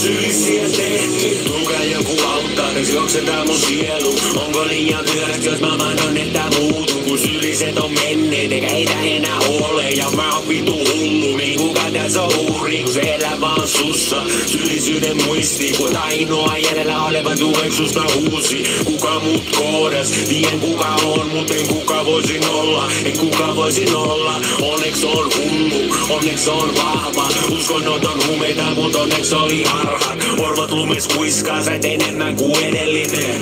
[0.03, 1.62] syyllisiä tehty.
[1.83, 4.15] Tulkaa joku nyt juoksetaan mun sielu.
[4.37, 6.93] Onko liian myöhäistä, jos mä vanon, että muutu?
[6.95, 9.91] Kun syylliset on menneet, eikä heitä enää ole.
[9.91, 11.61] Ja mä oon vitu hullu, niin
[12.21, 12.83] on uhri?
[12.83, 15.73] Kun se elämä on sussa, syyllisyyden muisti.
[15.73, 18.65] Kun ainoa jäljellä oleva tueksusta huusi.
[18.85, 22.91] Kuka mut koodas, tien kuka on, mut en kuka voisin olla.
[23.05, 27.29] En kuka voisin olla, onneksi on hullu, onneksi on vahva.
[27.51, 30.17] Uskonnoton humeita, mut onneksi oli harha.
[30.39, 33.41] Orvat lumes kuiskaa, sä et enemmän kuin edellinen.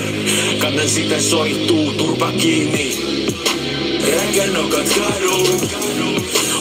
[0.59, 2.99] Kannan sitä soittuu, turpa kiinni.
[4.17, 5.61] Rakennukat kadun,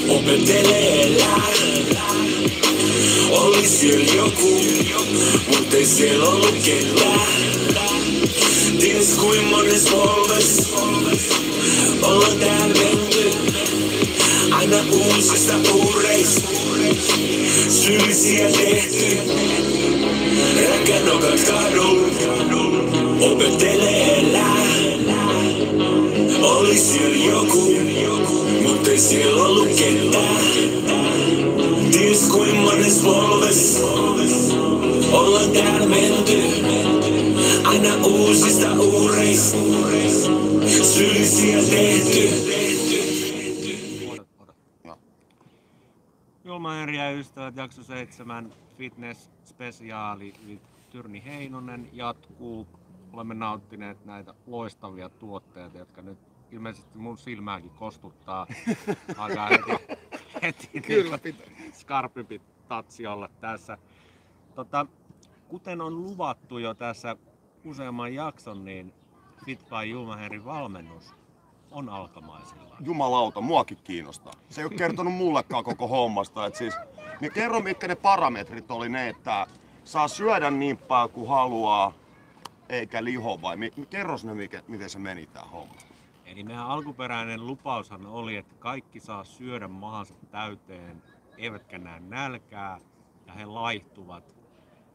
[0.10, 1.41] opettelee elää.
[3.32, 4.62] Oli siellä joku,
[5.48, 7.30] mutta ei siellä ollut ketään.
[8.80, 9.17] edes
[9.91, 10.69] polves.
[12.02, 13.32] Ollaan täällä menty
[14.52, 16.50] aina uusista uureista.
[17.69, 19.17] Syyllisiä tehty,
[20.69, 22.12] räkänokat kadun.
[23.22, 24.68] Opettelee elää.
[26.49, 27.73] Oli siellä joku,
[28.67, 30.45] mutta ei siellä ollut ketään.
[31.91, 33.83] Ties kuin mones polves
[35.12, 36.41] ollaan täällä menty.
[37.63, 39.57] Aina uusista uureista,
[40.83, 42.29] syyllisiä tehty.
[46.45, 50.33] Julma ja ystävät, jakso 7, fitness spesiaali,
[50.89, 52.67] Tyrni Heinonen jatkuu.
[53.13, 58.47] Olemme nauttineet näitä loistavia tuotteita, jotka nyt ilmeisesti mun silmääkin kostuttaa.
[59.17, 59.49] Aika
[60.41, 61.47] heti, heti Kyllä niin pitää.
[61.73, 63.77] skarpimpi tatsi olla tässä.
[64.55, 64.85] Tota,
[65.47, 67.15] kuten on luvattu jo tässä
[67.65, 68.93] useamman jakson, niin
[69.45, 71.15] Fit by Julma Henri valmennus
[71.71, 72.77] on alkamaisilla.
[72.79, 74.33] Jumalauta, muakin kiinnostaa.
[74.49, 76.45] Se ei ole kertonut mullekaan koko hommasta.
[76.45, 76.73] Et siis,
[77.21, 79.47] niin kerro, mitkä ne parametrit oli ne, että
[79.83, 81.93] saa syödä niin paljon kuin haluaa,
[82.69, 83.57] eikä liho vai?
[83.89, 85.88] Kerros ne, mikä, miten se meni tää homma.
[86.30, 91.04] Eli meidän alkuperäinen lupaushan oli, että kaikki saa syödä mahansa täyteen,
[91.38, 92.80] eivätkä näe nälkää
[93.28, 94.36] ja he laihtuvat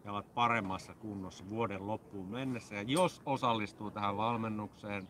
[0.04, 2.74] ja ovat paremmassa kunnossa vuoden loppuun mennessä.
[2.74, 5.08] Ja jos osallistuu tähän valmennukseen,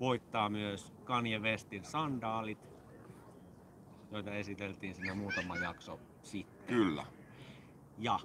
[0.00, 2.68] voittaa myös Kanye Westin sandaalit,
[4.10, 6.66] joita esiteltiin siinä muutama jakso sitten.
[6.66, 7.06] Kyllä.
[7.98, 8.20] Ja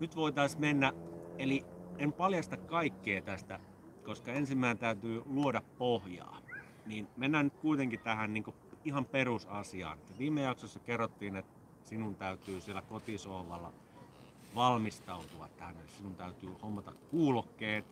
[0.00, 0.92] nyt voitaisiin mennä,
[1.38, 1.64] eli
[1.98, 3.60] en paljasta kaikkea tästä,
[4.04, 6.38] koska ensimmäinen täytyy luoda pohjaa.
[6.86, 8.44] Niin mennään nyt kuitenkin tähän niin
[8.84, 9.98] ihan perusasiaan.
[10.18, 13.72] Viime jaksossa kerrottiin, että sinun täytyy siellä kotisohvalla
[14.54, 15.76] valmistautua tähän.
[15.96, 17.84] Sinun täytyy hommata kuulokkeet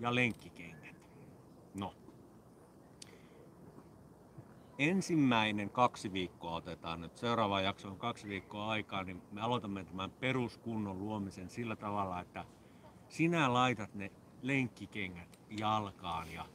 [0.00, 0.96] ja lenkkikengät.
[1.74, 1.94] No.
[4.78, 7.16] Ensimmäinen kaksi viikkoa otetaan nyt.
[7.16, 12.44] Seuraava jakso on kaksi viikkoa aikaa, niin me aloitamme tämän peruskunnon luomisen sillä tavalla, että
[13.08, 14.10] sinä laitat ne
[14.42, 16.46] lenkkikengät jalkaan ja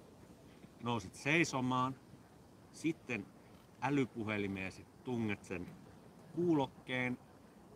[0.84, 1.96] nousit seisomaan.
[2.74, 3.26] Sitten
[3.82, 5.68] älypuhelimeesi tunget sen
[6.36, 7.18] kuulokkeen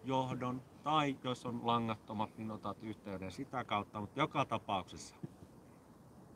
[0.04, 5.15] johdon tai jos on langattomat, niin otat yhteyden sitä kautta, mutta joka tapauksessa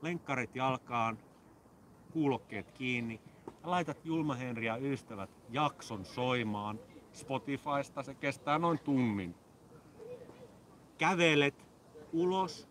[0.01, 1.17] lenkkarit jalkaan,
[2.12, 3.21] kuulokkeet kiinni
[3.63, 6.79] ja laitat Julma Henri ja ystävät jakson soimaan
[7.13, 8.03] Spotifysta.
[8.03, 9.36] Se kestää noin tunnin.
[10.97, 11.65] Kävelet
[12.13, 12.68] ulos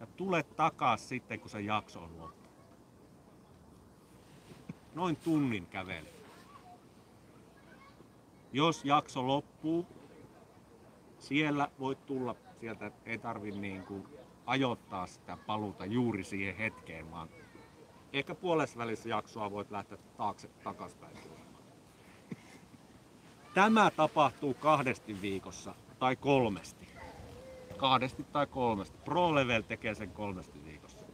[0.00, 2.48] ja tulet takas sitten, kun se jakso on loppu.
[4.94, 6.20] Noin tunnin kävelet.
[8.52, 9.86] Jos jakso loppuu,
[11.18, 14.06] siellä voit tulla sieltä, ei tarvi niin kuin
[14.46, 17.28] ajoittaa sitä paluuta juuri siihen hetkeen, vaan
[18.12, 21.50] ehkä puolessa jaksoa voit lähteä taakse takaspäin tulemaan.
[23.54, 26.79] Tämä tapahtuu kahdesti viikossa tai kolmesti.
[27.80, 28.98] Kahdesti tai kolmesti.
[29.04, 31.06] Pro Level tekee sen kolmesti viikossa.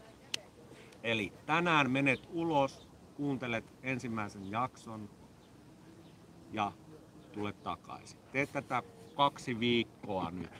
[1.02, 5.08] Eli tänään menet ulos, kuuntelet ensimmäisen jakson
[6.52, 6.72] ja
[7.32, 8.18] tulet takaisin.
[8.32, 8.82] Teet tätä
[9.14, 10.50] kaksi viikkoa nyt.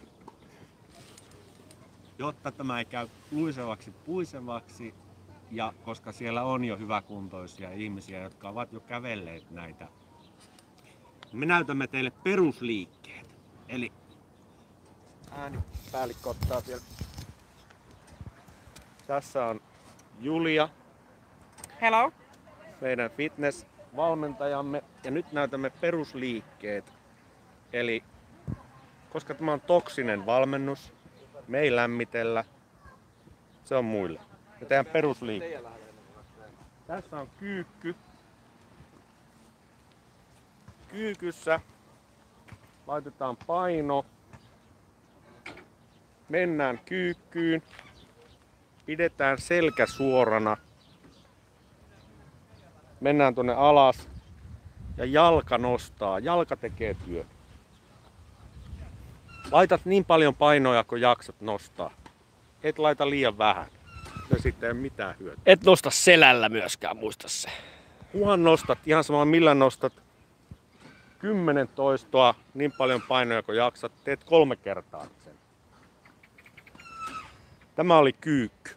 [2.18, 4.94] Jotta tämä ei käy luisevaksi puisevaksi
[5.50, 9.88] ja koska siellä on jo hyväkuntoisia ihmisiä, jotka ovat jo kävelleet näitä,
[11.32, 13.26] me näytämme teille perusliikkeet.
[13.68, 13.92] Eli
[15.36, 16.80] äänipäällikkö ottaa vielä.
[19.06, 19.60] Tässä on
[20.20, 20.68] Julia,
[21.80, 22.12] Hello.
[22.80, 24.82] meidän fitness-valmentajamme.
[25.04, 26.92] Ja nyt näytämme perusliikkeet.
[27.72, 28.04] Eli
[29.10, 30.92] koska tämä on toksinen valmennus,
[31.48, 32.44] me ei lämmitellä,
[33.64, 34.20] se on muille.
[34.60, 35.64] Me tehdään perusliikkeet.
[36.86, 37.94] Tässä on kyykky.
[40.88, 41.60] Kyykyssä
[42.86, 44.04] laitetaan paino.
[46.28, 47.62] Mennään kyykkyyn.
[48.86, 50.56] Pidetään selkä suorana.
[53.00, 54.08] Mennään tuonne alas.
[54.96, 56.18] Ja jalka nostaa.
[56.18, 57.24] Jalka tekee työ.
[59.50, 61.90] Laitat niin paljon painoja, kun jaksat nostaa.
[62.62, 63.66] Et laita liian vähän.
[64.30, 65.42] Ja sitten ei ole mitään hyötyä.
[65.46, 67.48] Et nosta selällä myöskään, muista se.
[68.12, 69.92] Kunhan nostat, ihan sama millä nostat,
[71.18, 75.06] 10 toistoa, niin paljon painoja kuin jaksat, teet kolme kertaa.
[77.76, 78.70] Tämä oli kyykky.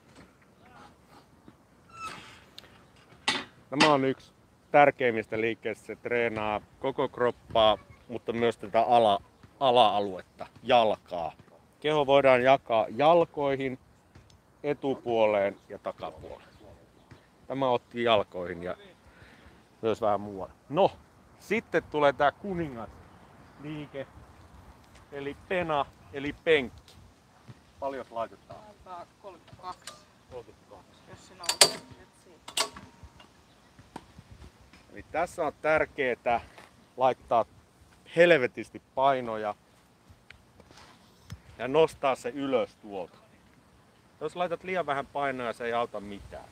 [3.69, 4.31] Tämä on yksi
[4.71, 5.85] tärkeimmistä liikkeistä.
[5.85, 7.77] Se treenaa koko kroppaa,
[8.07, 9.21] mutta myös tätä ala,
[9.59, 11.31] ala-aluetta, jalkaa.
[11.79, 13.79] Keho voidaan jakaa jalkoihin,
[14.63, 16.49] etupuoleen ja takapuoleen.
[17.47, 18.77] Tämä otti jalkoihin ja
[19.81, 20.53] myös vähän muualla.
[20.69, 20.91] No,
[21.39, 24.07] sitten tulee tää kuningasliike,
[25.11, 26.93] eli pena, eli penkki.
[27.79, 28.68] Paljon laitetaan?
[29.21, 29.93] 32,
[30.31, 30.87] 32.
[31.09, 31.81] jos sinä olet
[32.23, 32.39] siinä.
[34.93, 36.41] Eli tässä on tärkeää
[36.97, 37.45] laittaa
[38.15, 39.55] helvetisti painoja
[41.57, 43.17] ja nostaa se ylös tuolta.
[44.21, 46.49] Jos laitat liian vähän painoja, se ei auta mitään.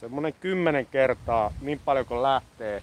[0.00, 2.82] Semmonen kymmenen kertaa, niin paljon kuin lähtee.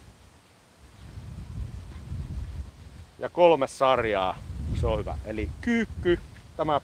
[3.20, 4.38] Ja kolme sarjaa,
[4.80, 5.18] se on hyvä.
[5.26, 6.20] Eli kyykky,
[6.58, 6.82] tämä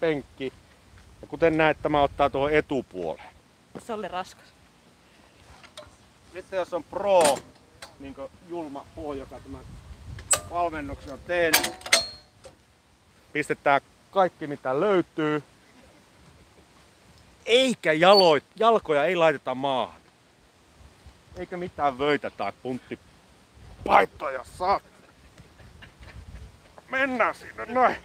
[0.00, 0.52] penkki.
[1.20, 3.30] Ja kuten näet, tämä ottaa tuohon etupuoleen.
[3.78, 4.46] Se oli raskas.
[6.32, 7.38] Sitten jos on pro,
[8.00, 9.60] niin kuin Julma H, joka tämän
[10.50, 11.72] valmennuksen on tehnyt,
[13.32, 13.80] pistetään
[14.10, 15.42] kaikki mitä löytyy.
[17.46, 20.00] Eikä jaloit, jalkoja ei laiteta maahan.
[21.36, 22.98] Eikä mitään vöitä tai puntti
[23.84, 24.80] paittoja saa.
[26.88, 27.96] Mennään sinne näin.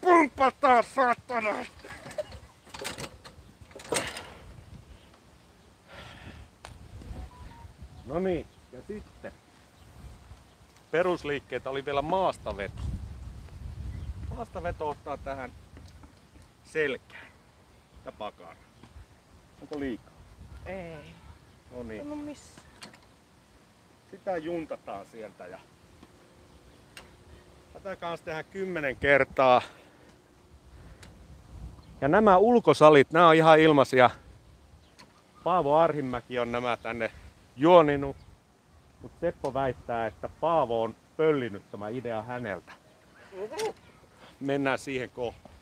[0.00, 1.54] Pumpataan saatana.
[8.06, 9.32] No niin, ja sitten
[10.90, 12.82] perusliikkeitä oli vielä maastaveto.
[14.36, 15.52] Maastaveto ottaa tähän
[16.64, 17.26] selkään
[18.04, 18.56] ja pakana.
[19.62, 20.12] Onko liikaa?
[20.66, 21.14] Ei.
[21.76, 22.60] No niin, No missä?
[24.10, 25.58] sitä juntataan sieltä ja
[27.72, 29.62] tätä kanssa tehdään kymmenen kertaa.
[32.00, 34.10] Ja nämä ulkosalit, nämä on ihan ilmaisia.
[35.44, 37.10] Paavo Arhimäki on nämä tänne
[37.56, 38.16] juoninut.
[39.02, 42.72] Mutta Seppo väittää, että Paavo on pöllinyt tämä idea häneltä.
[44.40, 45.54] Mennään siihen kohtaan.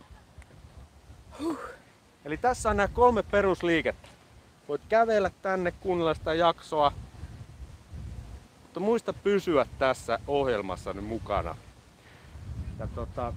[2.24, 4.08] Eli tässä on nämä kolme perusliikettä.
[4.68, 6.92] Voit kävellä tänne, kuunnella sitä jaksoa.
[8.62, 11.56] Mutta muista pysyä tässä ohjelmassa mukana.
[12.78, 13.32] Ja tota,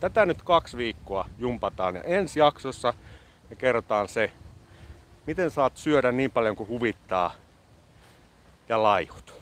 [0.00, 2.94] tätä nyt kaksi viikkoa jumpataan ja ensi jaksossa
[3.50, 4.32] me kerrotaan se,
[5.26, 7.34] miten saat syödä niin paljon kuin huvittaa
[8.68, 9.40] ja laihut.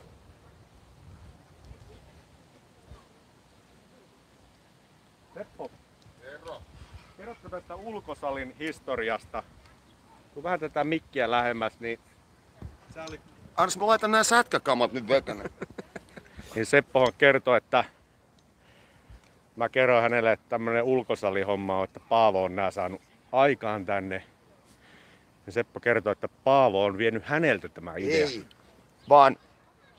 [5.33, 5.71] Seppo,
[7.17, 9.43] kerrotko tästä ulkosalin historiasta?
[10.33, 11.99] Kun vähän tätä mikkiä lähemmäs, niin
[12.93, 13.21] sä olit
[13.59, 15.43] Ans mä laitan nämä sätkäkamat nyt vetänä.
[16.55, 17.83] niin Seppohan kertoi, että
[19.59, 23.01] mä kerroin hänelle, että tämmönen ulkosalihomma on, että Paavo on nää saanut
[23.31, 24.23] aikaan tänne.
[25.45, 28.27] Ja Seppo kertoi, että Paavo on vienyt häneltä tämä idea.
[28.27, 28.45] Ei.
[29.09, 29.37] Vaan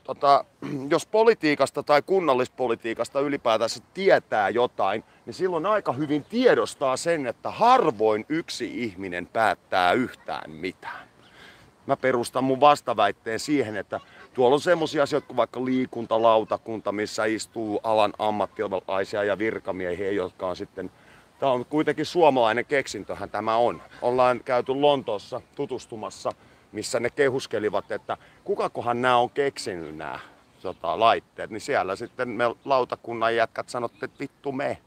[0.03, 0.45] tota,
[0.89, 8.25] jos politiikasta tai kunnallispolitiikasta ylipäätänsä tietää jotain, niin silloin aika hyvin tiedostaa sen, että harvoin
[8.29, 11.07] yksi ihminen päättää yhtään mitään.
[11.87, 13.99] Mä perustan mun vastaväitteen siihen, että
[14.33, 20.55] tuolla on semmoisia asioita kuin vaikka liikuntalautakunta, missä istuu alan ammattilaisia ja virkamiehiä, jotka on
[20.55, 20.91] sitten
[21.41, 23.81] Tämä on kuitenkin suomalainen keksintöhän tämä on.
[24.01, 26.31] Ollaan käyty Lontoossa tutustumassa,
[26.71, 30.19] missä ne kehuskelivat, että kukakohan nämä on keksinyt nämä
[30.61, 31.49] tota, laitteet.
[31.49, 34.77] Niin siellä sitten me lautakunnan jätkät sanottiin, että vittu me.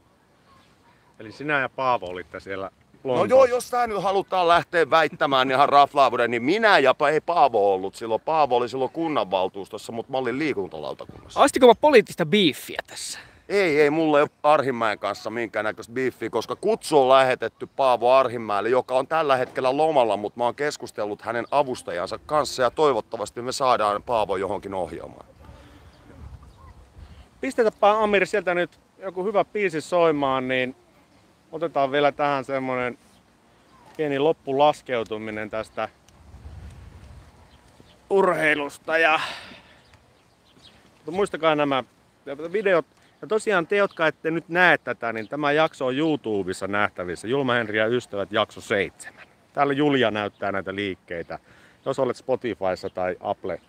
[1.19, 2.71] Eli sinä ja Paavo olitte siellä
[3.05, 3.35] No Lontoossa.
[3.35, 7.95] joo, jos tää nyt halutaan lähteä väittämään ihan raflaavuuden, niin minä ja ei Paavo ollut
[7.95, 8.21] silloin.
[8.21, 11.39] Paavo oli silloin kunnanvaltuustossa, mutta mä olin liikuntalautakunnassa.
[11.39, 13.19] Aistiko mä poliittista biiffiä tässä?
[13.49, 18.69] Ei, ei, mulla ei ole Arhimäen kanssa minkäännäköistä biffiä, koska kutsu on lähetetty Paavo Arhimäelle,
[18.69, 23.51] joka on tällä hetkellä lomalla, mutta mä oon keskustellut hänen avustajansa kanssa ja toivottavasti me
[23.51, 25.25] saadaan Paavo johonkin ohjelmaan.
[27.41, 30.75] Pistetäpä Amir sieltä nyt joku hyvä biisi soimaan, niin
[31.51, 32.97] otetaan vielä tähän semmonen
[33.97, 35.89] pieni loppulaskeutuminen tästä
[38.09, 39.19] urheilusta ja
[40.95, 41.83] mutta muistakaa nämä
[42.51, 42.85] videot.
[43.21, 47.27] Ja tosiaan te, jotka ette nyt näe tätä, niin tämä jakso on YouTubessa nähtävissä.
[47.27, 49.27] Julma Henri ja ystävät jakso 7.
[49.53, 51.39] Täällä Julia näyttää näitä liikkeitä.
[51.85, 53.61] Jos olet Spotifyssa tai Apple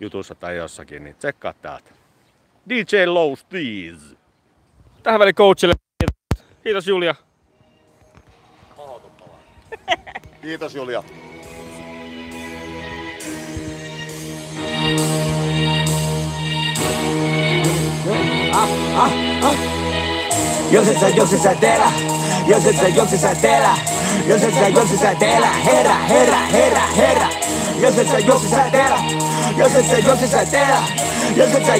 [0.00, 1.90] jutussa tai jossakin, niin tsekkaa täältä.
[2.68, 4.14] DJ Low Steez.
[5.02, 5.83] Tähän väliin coachille.
[6.64, 7.14] Kiitos Julia.
[10.42, 11.02] Kiitos Julia.
[20.70, 21.92] Jos et sä, jos et sä teellä,
[22.46, 23.78] jos et sä, jos et sä teellä,
[24.26, 27.28] jos et sä, jos et sä teellä, herra, herra, herra, herra.
[27.80, 28.98] Jos et sä, jos et sä teellä,
[29.56, 30.82] jos et sä, jos et sä teellä,
[31.36, 31.74] jos et sä,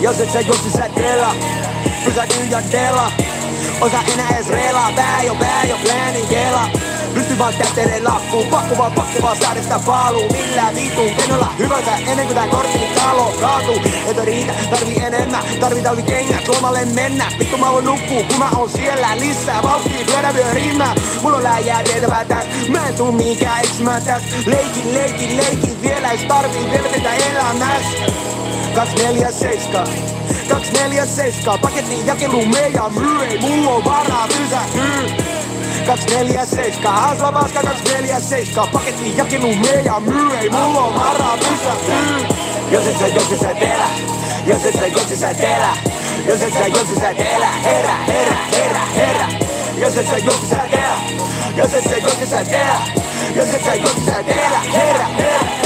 [0.00, 1.34] jos et sä et sä, teellä,
[2.04, 3.12] pysähdy ja teellä.
[3.80, 6.68] Osa enää edes reilaa, pää jo pää jo pläänin kela
[7.14, 11.96] Pysty vaan tähteiden lakkuun, pakko vaan pakko vaan saada sitä paaluu Millään vituun, kenellä hyvänsä
[11.96, 13.80] ennen kuin tää kortti talo kaatuu.
[14.06, 17.24] Etä riitä, tarvii enemmän, tarvii talvi kengät, lomalle mennä.
[17.38, 19.08] Vittu mä voin nukkuu, kun mä oon siellä.
[19.18, 24.02] Lisää Vauhtia pyörä vyö rimmää, mulla on läjää tehtävää täs Mä en tuu mihinkään eksymään
[24.02, 28.33] täs Leikin, leikin, leikin, vielä ees tarvii velvetä elämäs
[28.74, 29.86] 247
[30.48, 33.24] 247 paketin jakelu meidän myy.
[33.24, 35.16] Ei mulla on varaa pysähtyy
[35.86, 40.36] 247 Hasla paska 247 paketin jakelu meidän myy.
[40.38, 42.36] Ei mulla on varaa pysähtyy
[42.70, 43.88] Jos et sä, jos et sä telä
[44.46, 45.76] Jos et sä, jos et sä telä
[46.26, 49.28] Jos et sä, jos et sä telä Herä, herä, herä, herä.
[49.78, 50.96] Jos et sä, jos et sä telä
[51.56, 52.82] Jos et sä, jos et sä telä
[53.36, 55.63] Jos et sä, jos et sä telä Herä, herä, herä, herä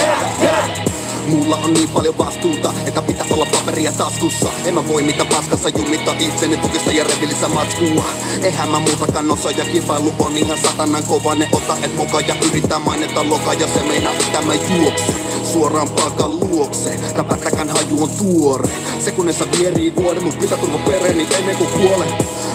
[1.29, 4.49] Mulla on niin paljon vastuuta, että pitää olla paperia taskussa.
[4.65, 8.05] En mä voi mitä paskassa jumittaa itseni tukissa ja revillissä matskua.
[8.43, 11.35] Eihän mä muutakaan osaa ja kilpailu on ihan satanan kova.
[11.35, 15.13] Ne ota et mukaan ja yrittää mainita loka ja se meinaa että mä juokse
[15.53, 18.69] Suoraan palkan luokse, räpätäkän haju on tuore.
[19.05, 22.09] Sekunnessa vierii vuoden, mut pitää turva pereeni ennen kuin kuolen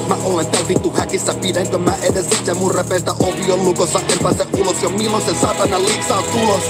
[0.07, 3.11] Mä olen täällä vittu häkissä, pidänkö mä edes itse mun repeistä?
[3.11, 6.63] Ovi on lukossa En pääse ulos jo milloin se satana liiksa on tulos?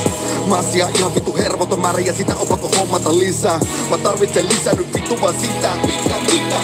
[0.48, 3.60] Mä asia ihan vittu hervoton määrä ja sitä on pakko hommata lisää.
[3.90, 6.56] Mä tarvitsen lisää nyt vittu vaan sitä Mitä, mitä,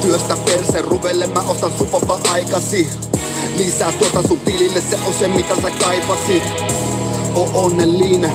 [0.00, 2.88] Työstä perse ruvelle mä ostan supapa aikasi.
[3.56, 6.42] Lisää tuota sun tilille, se on se mitä sä kaipasit.
[7.34, 8.32] O onnellinen,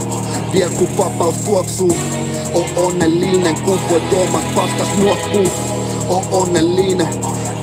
[0.53, 1.97] vielä kun vapaus tuoksuu
[2.53, 5.47] O onnellinen, kun voit omat paskas nuokkuu
[6.09, 7.07] O onnellinen,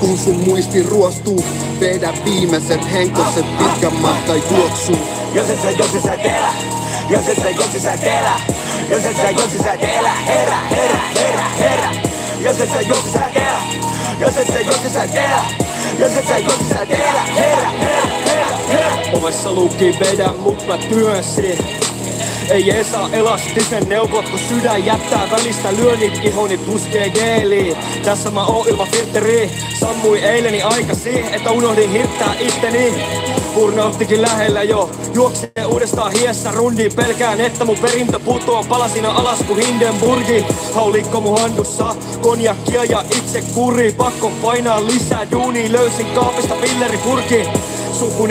[0.00, 1.44] kun sun muisti ruostuu.
[1.80, 4.98] Vedä viimeiset henkoset pitkän matkan juoksuun
[5.34, 6.52] Jos et sä, jos et sä telä
[7.10, 8.40] Jos et sä, et sä telä
[8.90, 11.90] Jos et sä, et sä telä Herä, herä, herä, herä
[12.40, 13.58] Jos et sä, et sä telä
[14.20, 15.44] Jos et sä, et sä telä
[15.98, 20.78] Jos et sä, et sä telä Herä, herä, herä, herä Ovessa luki vedä, mut mä
[20.78, 21.58] työnsin
[22.50, 27.76] ei Esa elastisen neuvot, kun sydän jättää välistä lyönnit ihoni puskee geeliin.
[28.04, 29.48] Tässä mä oon ilman filtteriä,
[29.80, 32.94] sammui eileni aikasi, että unohdin hirttää itteni.
[33.56, 39.66] Burnouttikin lähellä jo, juoksee uudestaan hiessä rundiin, pelkään että mun perintö putoaa palasina alas kuin
[39.66, 40.44] Hindenburgi.
[40.74, 47.75] Haulikko mun handussa, konjakkia ja itse kuri, pakko painaa lisää duuni, löysin kaapista pilleripurki sukuni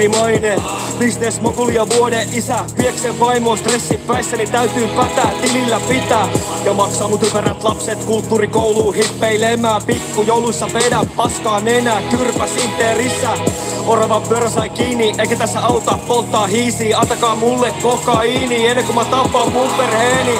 [0.09, 0.55] maine
[0.99, 6.27] Business mokulia vuoden isä Vieksen vaimo stressi päissäni täytyy pätää tilillä pitää.
[6.65, 13.29] Ja maksaa mut ympärät lapset kulttuurikouluun hippeilemään Pikku jouluissa vedä paskaa nenää kyrpä sinteerissä.
[13.87, 19.51] Orava pörsai kiinni, eikä tässä auta polttaa hiisiä Antakaa mulle kokaiini ennen kuin mä tapaan
[19.51, 20.39] mun perheeni.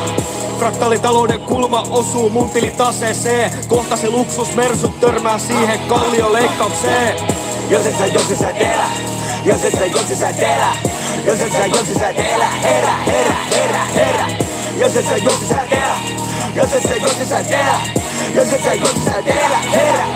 [0.59, 8.31] Fraktaalitalouden kulma osuu mun tilitaseeseen Kohta se luksusmersu törmää siihen kallioleikkaukseen Jos et sä, jos
[8.31, 8.89] et sä telä
[9.45, 10.73] Jos et sä, jos et sä telä
[11.25, 13.35] Jos et sä, jos et sä telä Herä, herä,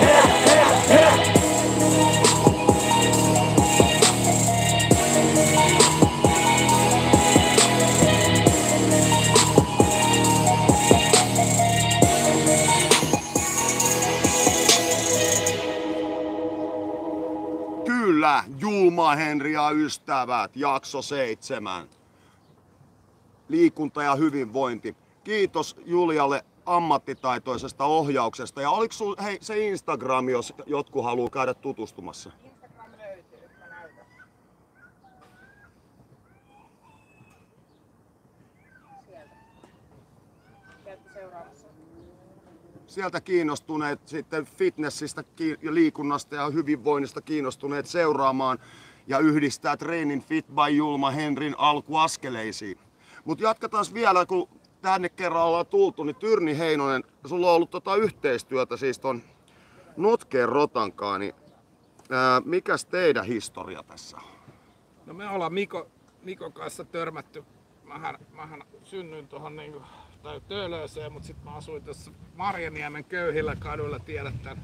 [0.10, 0.49] herä,
[19.18, 21.90] Henri ja ystävät, jakso seitsemän.
[23.48, 24.96] Liikunta ja hyvinvointi.
[25.24, 28.62] Kiitos Julialle ammattitaitoisesta ohjauksesta.
[28.62, 32.32] Ja oliko sul, hei, se Instagram, jos jotkut haluaa käydä tutustumassa?
[42.90, 45.24] Sieltä kiinnostuneet sitten fitnessistä
[45.62, 48.60] ja liikunnasta ja hyvinvoinnista kiinnostuneet seuraamaan
[49.08, 52.78] ja yhdistää treenin Fit by Julma Henrin alkuaskeleisiin.
[53.26, 54.50] Mutta jatketaan vielä, kun
[54.82, 59.22] tänne kerran ollaan tultu, niin Tyrni Heinonen, sulla on ollut tota yhteistyötä siis ton
[59.98, 61.36] Notkeen Rotankaan, niin
[62.10, 64.24] ää, mikäs teidän historia tässä on?
[65.06, 65.88] No me ollaan Miko,
[66.24, 67.44] Mikon kanssa törmätty.
[67.84, 69.82] Mähän, mähän synnyin tuohon niinku,
[70.24, 74.62] tai Töölööseen, mutta sitten mä asuin tuossa Marjaniemen köyhillä kaduilla, tiedät tän,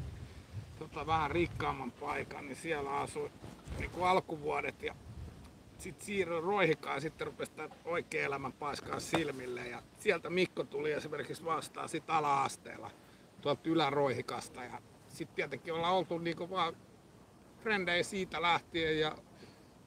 [0.80, 3.32] tota, vähän rikkaamman paikan, niin siellä asuin
[3.80, 4.96] niinku alkuvuodet ja
[5.78, 7.52] sitten siirryin Roihikaan ja sitten rupesi
[7.86, 12.92] oikea elämän paiskaa silmille ja sieltä Mikko tuli esimerkiksi vastaan sit ala-asteella
[13.42, 16.76] tuolta Ylä-Roihikasta ja sitten tietenkin ollaan oltu niinku vaan
[17.64, 19.18] frendejä siitä lähtien ja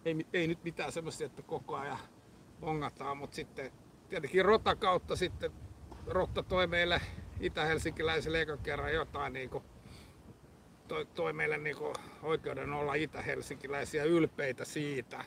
[0.04, 1.98] ei, ei nyt mitään semmoisia, että koko ajan
[2.62, 3.72] ongataan, mutta sitten
[4.08, 5.52] tietenkin Rota kautta sitten
[6.06, 7.00] Rotta toi meille
[7.40, 9.64] itä-helsinkiläisille ekan kerran jotain niin kuin
[10.88, 11.92] toi, toi meille niinku
[12.22, 15.24] oikeuden olla itä-helsinkiläisiä ylpeitä siitä.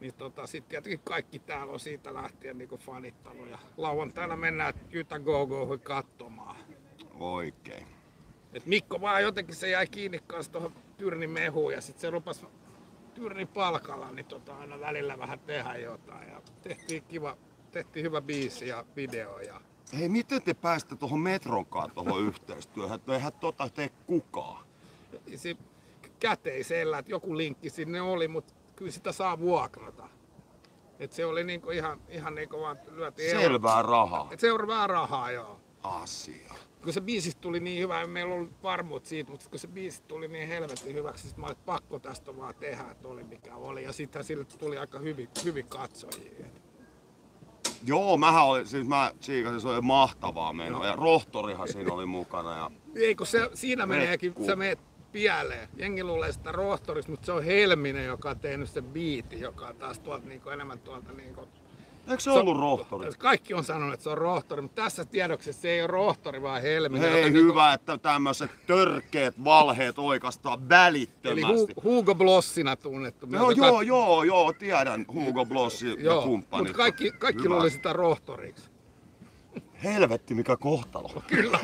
[0.00, 3.50] Niin tota, sitten tietenkin kaikki täällä on siitä lähtien niinku fanittanut.
[3.50, 6.56] Ja lauantaina mennään Jytä Go Go katsomaan.
[7.20, 7.86] Oikein.
[8.52, 12.46] Et Mikko vaan jotenkin se jäi kiinni kanssa tuohon Tyrnin mehuun ja sitten se rupesi
[13.14, 16.28] Tyrnin palkalla, niin tota, aina välillä vähän tehdä jotain.
[16.28, 17.36] Ja tehtiin kiva,
[17.70, 19.38] tehtiin hyvä biisi ja video.
[19.38, 19.60] Ja...
[19.98, 23.00] Hei, miten te päästä tuohon metronkaan tuohon yhteistyöhön?
[23.08, 24.66] Eihän tota tee kukaan.
[25.36, 25.56] Se
[26.20, 30.08] käteisellä, että joku linkki sinne oli, mutta kyllä sitä saa vuokrata.
[30.98, 34.28] Et se oli niinku ihan, ihan niinku vaan lyötiin Selvää rahaa.
[34.30, 35.60] Et seuraavaa rahaa, joo.
[35.82, 36.54] Asia.
[36.82, 40.02] Kun se biisi tuli niin hyvä, ei meillä ollut varmuut siitä, mutta kun se biisi
[40.02, 43.84] tuli niin helvetin hyväksi, että mä olin, pakko tästä vaan tehdä, että oli mikä oli.
[43.84, 46.46] Ja sitten sille tuli aika hyvin, hyvin katsojia.
[47.86, 50.86] Joo, mähän olin, siis mä siikasin, se oli mahtavaa menoa.
[50.86, 52.56] Ja Rohtorihan siinä oli mukana.
[52.56, 52.70] Ja...
[52.94, 54.78] Ei kun se, siinä meneekin, sä meet
[55.12, 55.68] pieleen.
[55.76, 59.76] Jengi luulee sitä rohtorista, mutta se on Helminen, joka on tehnyt sen biitin, joka on
[59.76, 61.48] taas tuolta niinku enemmän tuolta niinku...
[62.10, 63.10] Eikö se ollut rohtori?
[63.18, 66.62] Kaikki on sanonut, että se on rohtori, mutta tässä tiedoksessa se ei ole rohtori, vaan
[66.62, 67.12] Helminen.
[67.12, 71.72] Hei, hyvä, että tämmöiset törkeät valheet oikeastaan Eli välittömästi.
[71.72, 73.26] Hu- Hugo Blossina tunnettu.
[73.30, 76.66] Joo, myös, joo, joo, joo, tiedän Hugo Blossi ja Joo, kumppanit.
[76.66, 77.54] mutta kaikki, kaikki Hyvä.
[77.54, 78.70] luuli sitä rohtoriksi.
[79.84, 81.08] Helvetti, mikä kohtalo.
[81.26, 81.58] Kyllä.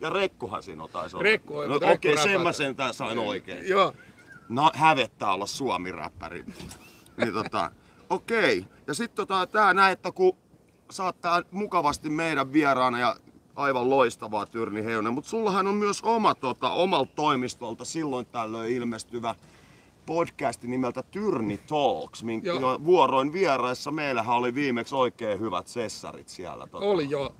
[0.00, 1.22] ja Rekkuhan siinä taisi olla.
[1.24, 3.68] Rekku on, no, mutta Okei, Rekku sen mä sentään sain oikein.
[3.68, 3.92] Joo.
[4.48, 6.44] No, hävettää olla suomi-räppäri.
[7.16, 7.70] niin tota,
[8.10, 8.64] okei.
[8.90, 10.36] Ja sitten tota, tää näin, että kun
[10.90, 13.16] saattaa mukavasti meidän vieraana ja
[13.56, 19.34] aivan loistavaa Tyrni Heinonen, mutta sullahan on myös oma tota, omalta toimistolta silloin tällöin ilmestyvä
[20.06, 22.60] podcasti nimeltä Tyrni Talks, minkä Joo.
[22.60, 26.66] jo vuoroin vieraissa meillähän oli viimeksi oikein hyvät sessarit siellä.
[26.66, 26.86] Tota.
[26.86, 27.34] Oli jo.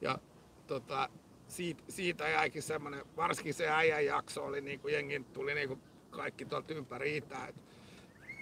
[0.00, 0.18] Ja
[0.66, 1.08] tota,
[1.48, 5.80] siitä, siitä jäikin semmoinen, varsinkin se äijän jakso oli niin kuin jengin tuli niin kuin
[6.10, 7.46] kaikki tuolta ympäri itää.
[7.46, 7.71] Et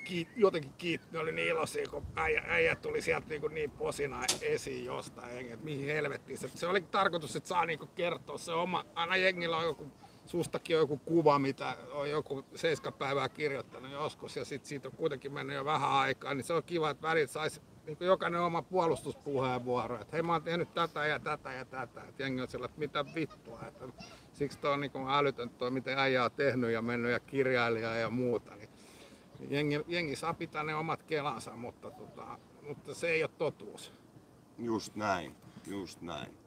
[0.05, 3.71] kiit, jotenkin kiit, ne oli niin iloisia, kun äijä, äijä tuli sieltä niin, kuin niin
[3.71, 6.39] posina esiin jostain, että mihin helvettiin.
[6.39, 9.93] Se, se oli tarkoitus, että saa niin kuin kertoa se oma, aina jengillä on joku
[10.27, 14.97] sustakin on joku kuva, mitä on joku seiska päivää kirjoittanut joskus ja sit siitä on
[14.97, 18.63] kuitenkin mennyt jo vähän aikaa, niin se on kiva, että välillä saisi niin jokainen oma
[18.63, 22.65] puolustuspuheenvuoro, että hei mä oon tehnyt tätä ja tätä ja tätä, että jengi on sillä,
[22.65, 23.85] että mitä vittua, että
[24.33, 28.11] siksi toi on niin älytön toi, miten äijä on tehnyt ja mennyt ja kirjailija ja
[28.11, 28.70] muuta, niin
[29.49, 32.39] jengi, jengi saa pitää ne omat kelansa, mutta, tota,
[32.69, 33.93] mutta se ei ole totuus.
[34.59, 35.35] Just näin,
[35.67, 36.41] just näin.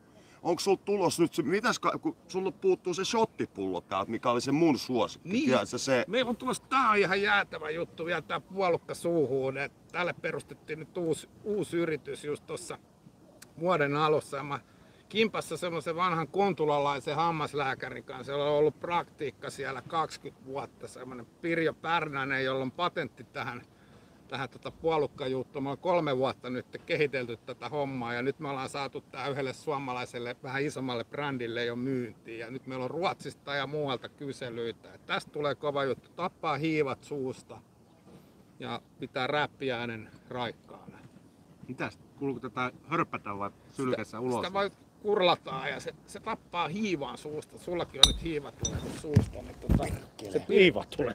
[0.44, 4.52] Onko sulla tulos nyt se, mitäs, kun sulla puuttuu se shottipullo täältä, mikä oli se
[4.52, 5.30] mun suosikki.
[5.30, 5.46] Niin.
[5.46, 9.58] Tiedätkö, se, Meillä on tulossa, tää on ihan jäätävä juttu vielä tää puolukka suuhuun.
[9.58, 12.78] Et tälle perustettiin nyt uusi, uusi yritys just tuossa
[13.60, 14.38] vuoden alussa.
[14.38, 14.60] Ja mä
[15.14, 20.88] kimpassa semmoisen vanhan kontulalaisen hammaslääkärin kanssa, jolla on ollut praktiikka siellä 20 vuotta.
[20.88, 23.62] Semmoinen Pirjo Pärnänen, jolla on patentti tähän,
[24.28, 25.64] tähän tota puolukkajuttuun.
[25.64, 29.54] Me on kolme vuotta nyt kehitelty tätä hommaa ja nyt me ollaan saatu tää yhdelle
[29.54, 32.40] suomalaiselle vähän isommalle brändille jo myyntiin.
[32.40, 34.94] Ja nyt meillä on Ruotsista ja muualta kyselyitä.
[34.94, 36.10] Et tästä tulee kova juttu.
[36.16, 37.62] Tappaa hiivat suusta
[38.60, 40.98] ja pitää räppiäänen raikkaana.
[41.68, 44.36] Mitäs, kuuluuko tätä hörppätä vai sylkässä ulos?
[44.36, 44.72] Sitä vai
[45.04, 47.58] kurlataan ja se, se tappaa hiivaan suusta.
[47.58, 49.42] Sullakin on nyt hiiva tullut suusta.
[49.42, 49.86] Niin tota,
[50.32, 51.14] se Hiiva tulee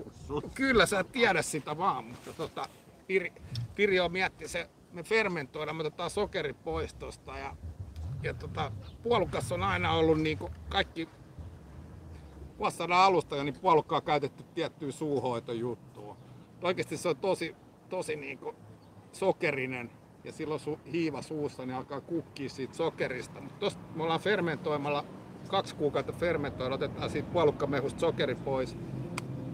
[0.55, 2.68] Kyllä sä et tiedä sitä vaan, mutta tota,
[3.74, 7.57] Pirjo mietti se, me fermentoidaan, me otetaan sokeri pois tosta ja,
[8.22, 8.72] ja tota,
[9.03, 11.09] puolukassa on aina ollut niinku kaikki
[12.59, 16.16] vuosisadan alusta jo, niin puolukkaa käytetty tiettyä suuhoitojuttua.
[16.62, 17.57] Oikeasti se on tosi,
[17.89, 18.55] tosi niinku
[19.12, 19.91] sokerinen
[20.28, 23.40] ja silloin su, hiiva suussa, niin alkaa kukkia siitä sokerista.
[23.40, 25.04] Mutta tosta me ollaan fermentoimalla
[25.48, 28.76] kaksi kuukautta fermentoida, otetaan siitä puolukkamehusta sokeri pois.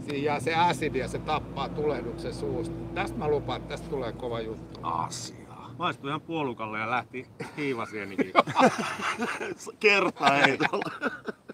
[0.01, 2.75] Siinä jää se asidi ja se tappaa tulehduksen suusta.
[2.95, 4.81] Tästä mä lupaan, että tästä tulee kova juttu.
[4.83, 5.45] Asia.
[5.79, 8.33] Maistui ihan puolukalle ja lähti hiivasienikin.
[9.81, 10.59] Kerta ei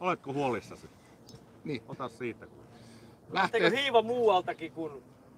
[0.01, 0.89] Oletko huolissasi?
[1.65, 1.83] Niin.
[1.89, 2.47] Ota siitä.
[3.31, 4.93] Lähteekö hiiva muualtakin kuin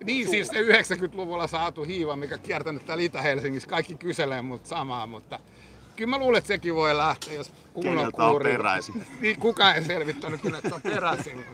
[0.05, 5.40] Niin siis se 90-luvulla saatu hiiva, mikä kiertänyt täällä Itä-Helsingissä, kaikki kyselee mut samaa, mutta
[5.96, 8.50] kyllä mä luulen, että sekin voi lähteä, jos kunnon kuuri.
[8.53, 9.07] peräisin.
[9.20, 11.44] Niin kukaan ei selvittänyt kyllä, että on peräisin.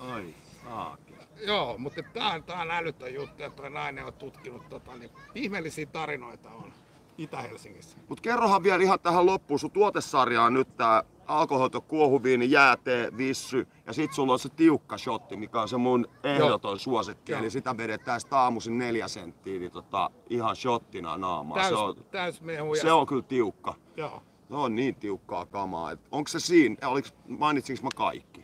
[0.00, 1.16] Ai, saakeli.
[1.46, 5.10] Joo, mutta tää on, tää on älytön juttu, että toi nainen on tutkinut tota, niin
[5.34, 6.72] ihmeellisiä tarinoita on
[7.18, 7.96] Itä-Helsingissä.
[8.08, 13.66] Mut kerrohan vielä ihan tähän loppuun, sun tuotesarja on nyt tää alkoholito, kuohuviini, jäätee, vissy
[13.86, 17.32] ja sit sulla on se tiukka shotti, mikä on se mun ehdoton suosikki.
[17.32, 17.40] Joo.
[17.40, 21.56] Eli sitä vedetään sitä aamuisin neljä senttiä, niin tota, ihan shottina naamaa.
[21.58, 22.42] Täys, se, on, täys
[22.80, 23.74] se on kyllä tiukka.
[23.96, 24.22] Joo.
[24.48, 25.96] Se on niin tiukkaa kamaa.
[26.10, 28.41] Onko se siinä, oliks, mainitsinko mä kaikki?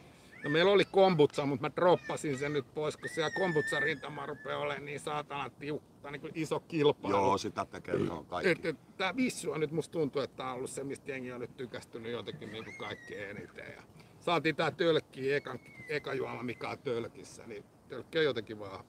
[0.49, 4.59] Ja meillä oli kombutsa, mutta mä droppasin sen nyt pois, kun siellä kombutsa rintama rupeaa
[4.59, 7.17] olemaan niin saatana tiukka, niin kuin iso kilpailu.
[7.17, 8.51] Joo, sitä tekee ihan kaikki.
[8.51, 11.33] Et, et, tää vissu on nyt musta tuntuu, että tää on ollut se, mistä jengi
[11.33, 13.73] on nyt tykästynyt jotenkin niin kuin kaikkein eniten.
[13.77, 13.83] Ja
[14.21, 18.85] saatiin tää tölkki, ekan, eka juoma, mikä on tölkissä, niin tölkki on jotenkin vaan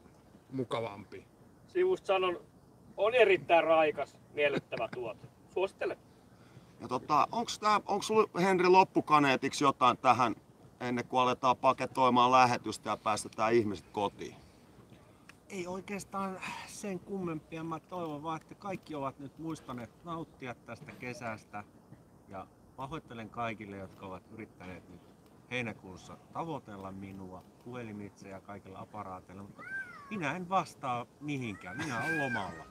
[0.52, 1.28] mukavampi.
[1.68, 2.42] Sivusta sanon,
[2.98, 5.28] on erittäin raikas, miellyttävä tuote.
[5.54, 5.98] Suosittelen.
[6.82, 10.36] Ja tota, onks, tää, onks sulla Henri loppukaneetiksi jotain tähän
[10.80, 14.36] ennen kuin aletaan paketoimaan lähetystä ja päästetään ihmiset kotiin?
[15.50, 17.64] Ei oikeastaan sen kummempia.
[17.64, 21.64] Mä toivon vaan, että kaikki ovat nyt muistaneet nauttia tästä kesästä.
[22.28, 25.02] Ja pahoittelen kaikille, jotka ovat yrittäneet nyt
[25.52, 29.64] heinäkuussa tavoitella minua puhelimitse ja kaikilla aparaateilla, mutta
[30.10, 31.78] minä en vastaa mihinkään.
[31.78, 32.64] Minä olen lomalla.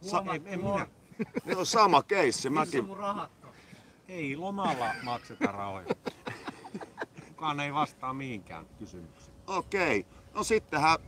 [0.00, 0.86] Sa- ei, en minä.
[1.44, 2.86] Meillä on sama keissi, mäkin.
[4.08, 5.86] Ei lomalla makseta rahoja.
[7.42, 9.36] Kukaan ei vastaa mihinkään kysymykseen.
[9.46, 10.98] Okei, no sittenhän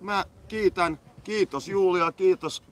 [0.00, 2.62] mä kiitän, kiitos Julia, kiitos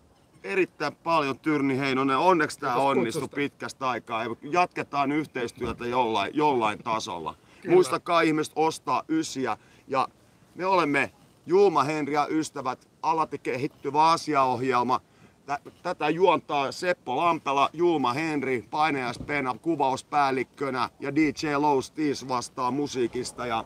[0.45, 2.19] erittäin paljon Tyrni Heinonen.
[2.19, 4.25] Onneksi tämä onnistui pitkästä aikaa.
[4.25, 7.35] ja Jatketaan yhteistyötä jollain, jollain tasolla.
[7.69, 9.57] Muistakaa ihmiset ostaa ysiä
[9.89, 10.09] ja
[10.55, 11.13] me olemme
[11.47, 15.01] Juuma Henri ja ystävät alati kehittyvä asiaohjelma.
[15.47, 23.47] Tä- Tätä juontaa Seppo Lampela, Julma Henri, painajaispena kuvauspäällikkönä ja DJ Low Steez vastaa musiikista.
[23.47, 23.65] Ja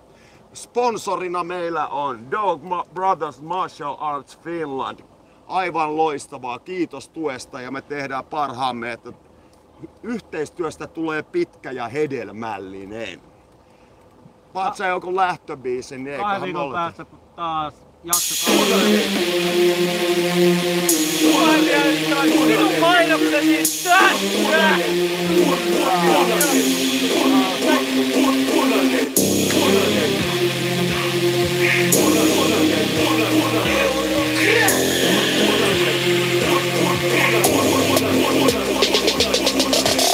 [0.53, 4.99] sponsorina meillä on Dog Ma- Brothers Martial Arts Finland.
[5.47, 9.13] Aivan loistavaa, kiitos tuesta ja me tehdään parhaamme, että
[10.03, 13.21] yhteistyöstä tulee pitkä ja hedelmällinen.
[14.55, 17.07] Vaat sä joku lähtöbiisin, niin Kahden eiköhän me viikon päästä
[17.37, 17.75] taas
[18.05, 18.35] jakso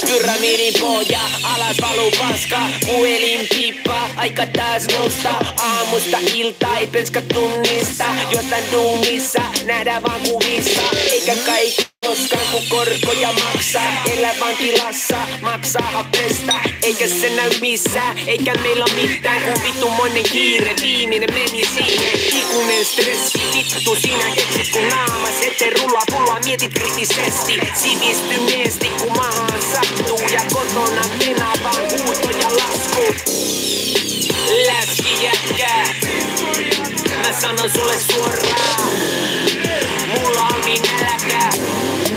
[0.00, 1.20] Sinun pohja,
[1.54, 3.48] alas valuu paska Puhelin
[4.16, 8.04] aika taas nousta Aamusta ilta ei penska tunnista.
[8.30, 10.82] Jostain duunissa, nähdään vaan kuvissa.
[11.12, 14.02] Eikä kaikki koskaan kun korkoja maksaa.
[14.16, 19.42] Elä vankilassa, maksaa hapesta Eikä se näy missään, eikä meillä oo mitään.
[19.42, 22.40] Kun vittu monen kiire, viimeinen meni siihen.
[22.40, 29.62] Ikuinen stressi, vittu sinä keksit kun naamas Ette rulla pulla, mietit kriittisesti Sivistyneesti kun maahan
[29.72, 30.20] sattuu.
[30.32, 31.86] Ja kotona mennä vaan
[32.16, 32.25] lasku
[34.66, 35.84] Läski jätkää
[37.16, 38.90] Mä sanon sulle suoraan.
[40.06, 41.48] Mulla on niin nälkä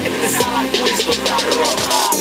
[0.03, 2.11] Että sala kuistuttaa ruokaa.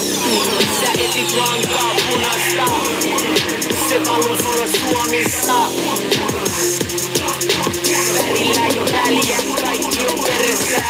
[0.81, 3.48] Sä etit lankaa punasta
[3.89, 5.55] Se valuu sulle Suomessa
[8.15, 10.83] Välillä oo väliä, kaikki on perässä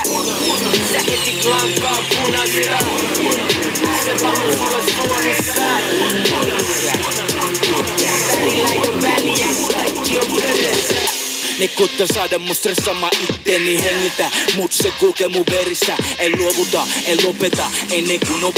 [0.92, 2.78] Sä etit lankaa punasta
[4.05, 5.62] Se valuu sulle Suomessa
[8.32, 11.18] Välillä oo väliä, kaikki on perässä
[11.59, 14.30] Ne koittaa saada mun stressaamaan itteeni hengitä.
[14.57, 15.96] Mut se kulkee mun verissä.
[16.18, 17.70] En luovuta, en lopeta.
[17.90, 18.53] Ennen kuin on